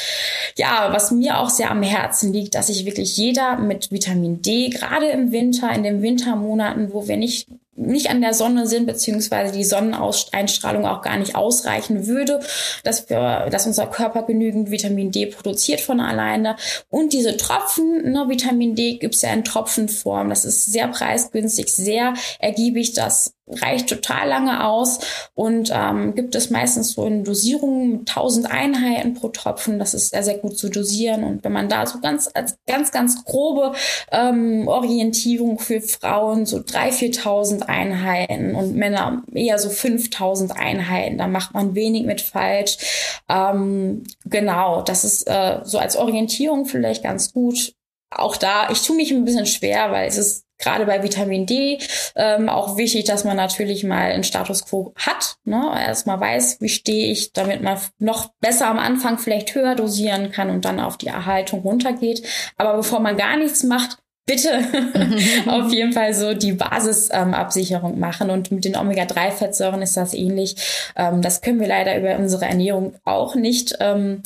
ja, 0.57 0.88
was 0.93 1.12
mir 1.12 1.38
auch 1.38 1.51
sehr 1.51 1.71
am 1.71 1.83
Herzen 1.83 2.33
liegt, 2.33 2.57
dass 2.57 2.67
sich 2.67 2.85
wirklich 2.85 3.17
jeder 3.17 3.59
mit 3.59 3.93
Vitamin 3.93 4.43
D, 4.43 4.71
gerade 4.71 5.09
im 5.11 5.31
Winter, 5.31 5.73
in 5.73 5.85
den 5.85 6.03
Wintermonaten, 6.03 6.93
wo 6.93 7.07
wir 7.07 7.17
nicht 7.17 7.47
nicht 7.79 8.11
an 8.11 8.21
der 8.21 8.35
Sonne 8.35 8.67
sind, 8.67 8.87
beziehungsweise 8.87 9.53
die 9.53 9.64
Sonneneinstrahlung 9.64 10.85
auch 10.85 11.03
gar 11.03 11.17
nicht 11.17 11.37
ausreichen 11.37 12.07
würde, 12.07 12.41
dass 12.85 13.09
wir, 13.09 13.49
dass 13.51 13.67
unser 13.67 13.87
Körper 13.87 14.23
genügend 14.23 14.71
Vitamin 14.71 15.11
D 15.11 15.27
produziert 15.27 15.81
von 15.81 16.01
alleine. 16.01 16.57
Und 16.88 17.12
diese 17.12 17.37
Tropfen, 17.37 18.12
ne, 18.12 18.27
Vitamin 18.29 18.75
D 18.75 18.99
gibt's 18.99 19.23
ja 19.23 19.33
in 19.33 19.45
Tropfenform. 19.45 20.29
Das 20.29 20.45
ist 20.45 20.67
sehr 20.67 20.88
preisgünstig, 20.88 21.75
sehr 21.75 22.14
ergiebig. 22.41 22.95
Das 22.95 23.35
reicht 23.51 23.89
total 23.89 24.29
lange 24.29 24.65
aus 24.65 25.01
und 25.35 25.71
ähm, 25.75 26.15
gibt 26.15 26.35
es 26.35 26.51
meistens 26.51 26.93
so 26.93 27.07
in 27.07 27.25
Dosierungen 27.25 27.91
mit 27.91 28.09
1000 28.09 28.51
Einheiten 28.51 29.15
pro 29.15 29.29
Tropfen. 29.29 29.79
Das 29.79 29.95
ist 29.95 30.11
sehr, 30.11 30.23
sehr 30.23 30.39
gut 30.39 30.59
zu 30.59 30.69
dosieren. 30.69 31.25
Und 31.25 31.45
wenn 31.45 31.53
man 31.53 31.69
da 31.69 31.87
so 31.87 32.01
ganz, 32.01 32.31
als 32.33 32.59
ganz, 32.67 32.93
ganz 32.93 33.25
grobe 33.25 33.73
ähm, 34.13 34.69
Orientierung 34.69 35.59
für 35.59 35.81
Frauen 35.81 36.47
so 36.47 36.59
3.000, 36.59 37.21
4.000 37.21 37.63
Einheiten 37.63 38.55
und 38.55 38.75
Männer 38.75 39.23
eher 39.33 39.59
so 39.59 39.69
5000 39.71 40.57
Einheiten. 40.57 41.19
Da 41.19 41.27
macht 41.27 41.55
man 41.55 41.75
wenig 41.75 42.05
mit 42.05 42.21
falsch. 42.21 43.23
Ähm, 43.29 44.05
genau, 44.25 44.83
das 44.83 45.05
ist 45.05 45.29
äh, 45.29 45.61
so 45.65 45.79
als 45.79 45.97
Orientierung 45.97 46.67
vielleicht 46.67 47.03
ganz 47.03 47.33
gut. 47.33 47.75
Auch 48.11 48.37
da, 48.37 48.71
ich 48.71 48.83
tue 48.83 48.97
mich 48.97 49.13
ein 49.13 49.25
bisschen 49.25 49.47
schwer, 49.47 49.91
weil 49.91 50.09
es 50.09 50.17
ist 50.17 50.48
gerade 50.59 50.87
bei 50.87 51.03
Vitamin 51.03 51.47
D 51.47 51.79
ähm, 52.16 52.49
auch 52.49 52.77
wichtig, 52.77 53.05
dass 53.05 53.25
man 53.25 53.37
natürlich 53.37 53.85
mal 53.85 54.11
einen 54.11 54.25
Status 54.25 54.64
quo 54.66 54.92
hat. 54.97 55.37
Ne? 55.44 55.71
Erstmal 55.79 56.21
weiß, 56.21 56.61
wie 56.61 56.68
stehe 56.68 57.11
ich, 57.11 57.33
damit 57.33 57.62
man 57.62 57.79
noch 57.99 58.31
besser 58.40 58.66
am 58.66 58.79
Anfang 58.79 59.18
vielleicht 59.18 59.55
höher 59.55 59.75
dosieren 59.75 60.31
kann 60.33 60.51
und 60.51 60.64
dann 60.64 60.81
auf 60.81 60.97
die 60.97 61.09
Erhaltung 61.09 61.61
runtergeht. 61.61 62.23
Aber 62.57 62.75
bevor 62.75 63.01
man 63.01 63.16
gar 63.16 63.37
nichts 63.37 63.62
macht, 63.62 63.99
bitte 64.29 64.62
auf 65.47 65.73
jeden 65.73 65.92
Fall 65.92 66.14
so 66.14 66.35
die 66.35 66.53
Basisabsicherung 66.53 67.94
ähm, 67.94 67.99
machen. 67.99 68.31
Und 68.31 68.53
mit 68.53 68.64
den 68.64 68.77
Omega-3-Fettsäuren 68.77 69.83
ist 69.83 69.97
das 69.97 70.14
ähnlich. 70.14 70.55
Ähm, 70.94 71.23
das 71.23 71.40
können 71.40 71.59
wir 71.59 71.66
leider 71.66 71.99
über 71.99 72.16
unsere 72.16 72.44
Ernährung 72.44 72.94
auch 73.05 73.35
nicht. 73.35 73.77
Ähm, 73.81 74.23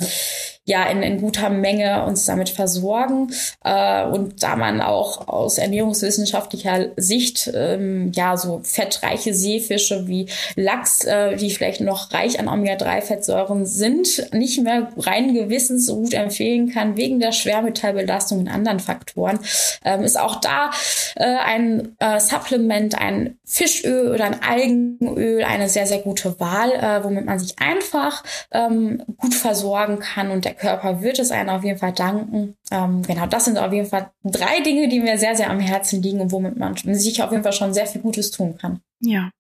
ja 0.64 0.85
in, 0.85 1.03
in 1.03 1.20
guter 1.20 1.51
Menge 1.51 2.05
uns 2.05 2.25
damit 2.25 2.48
versorgen. 2.48 3.33
Äh, 3.64 4.05
und 4.07 4.42
da 4.42 4.57
man 4.57 4.81
auch 4.81 5.27
aus 5.27 5.59
ernährungswissenschaftlicher 5.59 6.90
Sicht 6.96 7.51
ähm, 7.55 8.12
ja 8.14 8.37
so 8.37 8.61
fettreiche 8.62 9.35
Seefische 9.35 10.07
wie 10.07 10.29
Lachs, 10.55 11.05
äh, 11.05 11.37
die 11.37 11.51
vielleicht 11.51 11.81
noch 11.81 12.12
reich 12.12 12.38
an 12.38 12.48
Omega-3-Fettsäuren 12.48 13.66
sind, 13.66 14.33
nicht 14.33 14.62
mehr 14.62 14.88
rein 14.96 15.35
gewissens 15.35 15.87
so 15.87 15.96
gut 15.96 16.14
empfehlen 16.14 16.70
kann 16.70 16.96
wegen 16.96 17.18
der 17.18 17.33
Schwermetallbelastung 17.33 18.40
und 18.40 18.48
anderen 18.48 18.81
Faktoren, 18.81 19.40
ähm, 19.85 20.03
ist 20.03 20.18
auch 20.18 20.37
da 20.37 20.70
äh, 21.16 21.25
ein 21.25 21.96
äh, 21.98 22.20
Supplement, 22.20 22.96
ein 22.98 23.37
Fischöl 23.44 24.12
oder 24.12 24.25
ein 24.25 24.42
Algenöl 24.42 25.42
eine 25.42 25.68
sehr, 25.68 25.87
sehr 25.87 25.98
gute 25.98 26.38
Wahl, 26.40 26.70
äh, 26.72 27.05
womit 27.05 27.27
man 27.27 27.38
sich 27.38 27.59
einfach 27.59 28.22
ähm, 28.53 29.03
gut 29.18 29.35
versorgen 29.35 29.98
kann 29.98 30.31
und 30.31 30.44
der 30.44 30.52
der 30.53 30.61
Körper 30.61 31.03
wird 31.03 31.19
es 31.19 31.31
einem 31.31 31.49
auf 31.49 31.65
jeden 31.65 31.79
Fall 31.79 31.93
danken. 31.93 32.57
Ähm, 32.71 33.03
genau, 33.03 33.27
das 33.27 33.47
sind 33.47 33.59
auf 33.59 33.73
jeden 33.73 33.88
Fall 33.88 34.11
drei 34.23 34.61
Dinge, 34.61 34.88
die 34.88 35.01
mir 35.01 35.19
sehr, 35.19 35.35
sehr 35.35 35.51
am 35.51 35.61
Herzen 35.61 36.03
liegen 36.03 36.21
und 36.21 36.33
womit 36.33 36.57
man 36.59 36.77
sich 36.77 37.23
auf 37.23 37.31
jeden 37.31 37.43
Fall 37.43 37.53
schon 37.53 37.73
sehr 37.73 37.87
viel 37.87 38.03
Gutes 38.03 38.31
tun 38.31 38.57
kann. 38.59 38.81
Ja. 39.01 39.31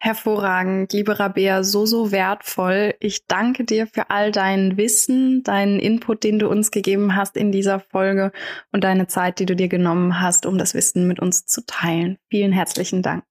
Hervorragend, 0.00 0.92
liebe 0.92 1.18
Rabea, 1.18 1.64
so, 1.64 1.84
so 1.84 2.12
wertvoll. 2.12 2.94
Ich 3.00 3.26
danke 3.26 3.64
dir 3.64 3.88
für 3.88 4.10
all 4.10 4.30
dein 4.30 4.76
Wissen, 4.76 5.42
deinen 5.42 5.80
Input, 5.80 6.22
den 6.22 6.38
du 6.38 6.48
uns 6.48 6.70
gegeben 6.70 7.16
hast 7.16 7.36
in 7.36 7.50
dieser 7.50 7.80
Folge 7.80 8.30
und 8.70 8.84
deine 8.84 9.08
Zeit, 9.08 9.40
die 9.40 9.46
du 9.46 9.56
dir 9.56 9.68
genommen 9.68 10.20
hast, 10.20 10.46
um 10.46 10.56
das 10.56 10.72
Wissen 10.74 11.08
mit 11.08 11.18
uns 11.18 11.46
zu 11.46 11.66
teilen. 11.66 12.16
Vielen 12.30 12.52
herzlichen 12.52 13.02
Dank. 13.02 13.24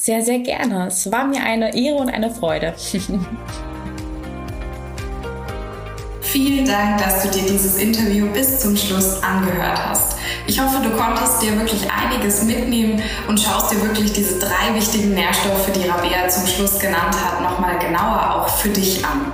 Sehr, 0.00 0.22
sehr 0.22 0.38
gerne. 0.38 0.86
Es 0.86 1.10
war 1.10 1.26
mir 1.26 1.42
eine 1.42 1.76
Ehre 1.76 1.96
und 1.96 2.10
eine 2.10 2.30
Freude. 2.30 2.76
Vielen 6.30 6.66
Dank, 6.66 7.02
dass 7.02 7.22
du 7.22 7.30
dir 7.30 7.48
dieses 7.48 7.76
Interview 7.76 8.26
bis 8.30 8.60
zum 8.60 8.76
Schluss 8.76 9.22
angehört 9.22 9.80
hast. 9.88 10.18
Ich 10.46 10.60
hoffe, 10.60 10.82
du 10.82 10.90
konntest 10.90 11.40
dir 11.40 11.58
wirklich 11.58 11.88
einiges 11.90 12.42
mitnehmen 12.42 13.02
und 13.28 13.40
schaust 13.40 13.72
dir 13.72 13.80
wirklich 13.80 14.12
diese 14.12 14.38
drei 14.38 14.74
wichtigen 14.74 15.14
Nährstoffe, 15.14 15.72
die 15.74 15.88
Rabea 15.88 16.28
zum 16.28 16.46
Schluss 16.46 16.78
genannt 16.78 17.16
hat, 17.18 17.40
nochmal 17.40 17.78
genauer 17.78 18.34
auch 18.34 18.48
für 18.48 18.68
dich 18.68 19.02
an. 19.06 19.32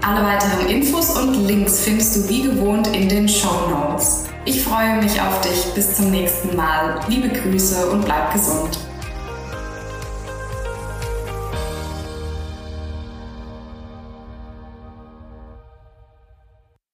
Alle 0.00 0.24
weiteren 0.24 0.68
Infos 0.68 1.10
und 1.18 1.34
Links 1.46 1.80
findest 1.80 2.16
du 2.16 2.28
wie 2.30 2.44
gewohnt 2.44 2.86
in 2.86 3.10
den 3.10 3.28
Show 3.28 3.68
Notes. 3.68 4.24
Ich 4.46 4.64
freue 4.64 5.02
mich 5.02 5.20
auf 5.20 5.42
dich. 5.42 5.74
Bis 5.74 5.96
zum 5.96 6.10
nächsten 6.10 6.56
Mal. 6.56 6.98
Liebe 7.08 7.28
Grüße 7.28 7.90
und 7.90 8.06
bleib 8.06 8.32
gesund. 8.32 8.78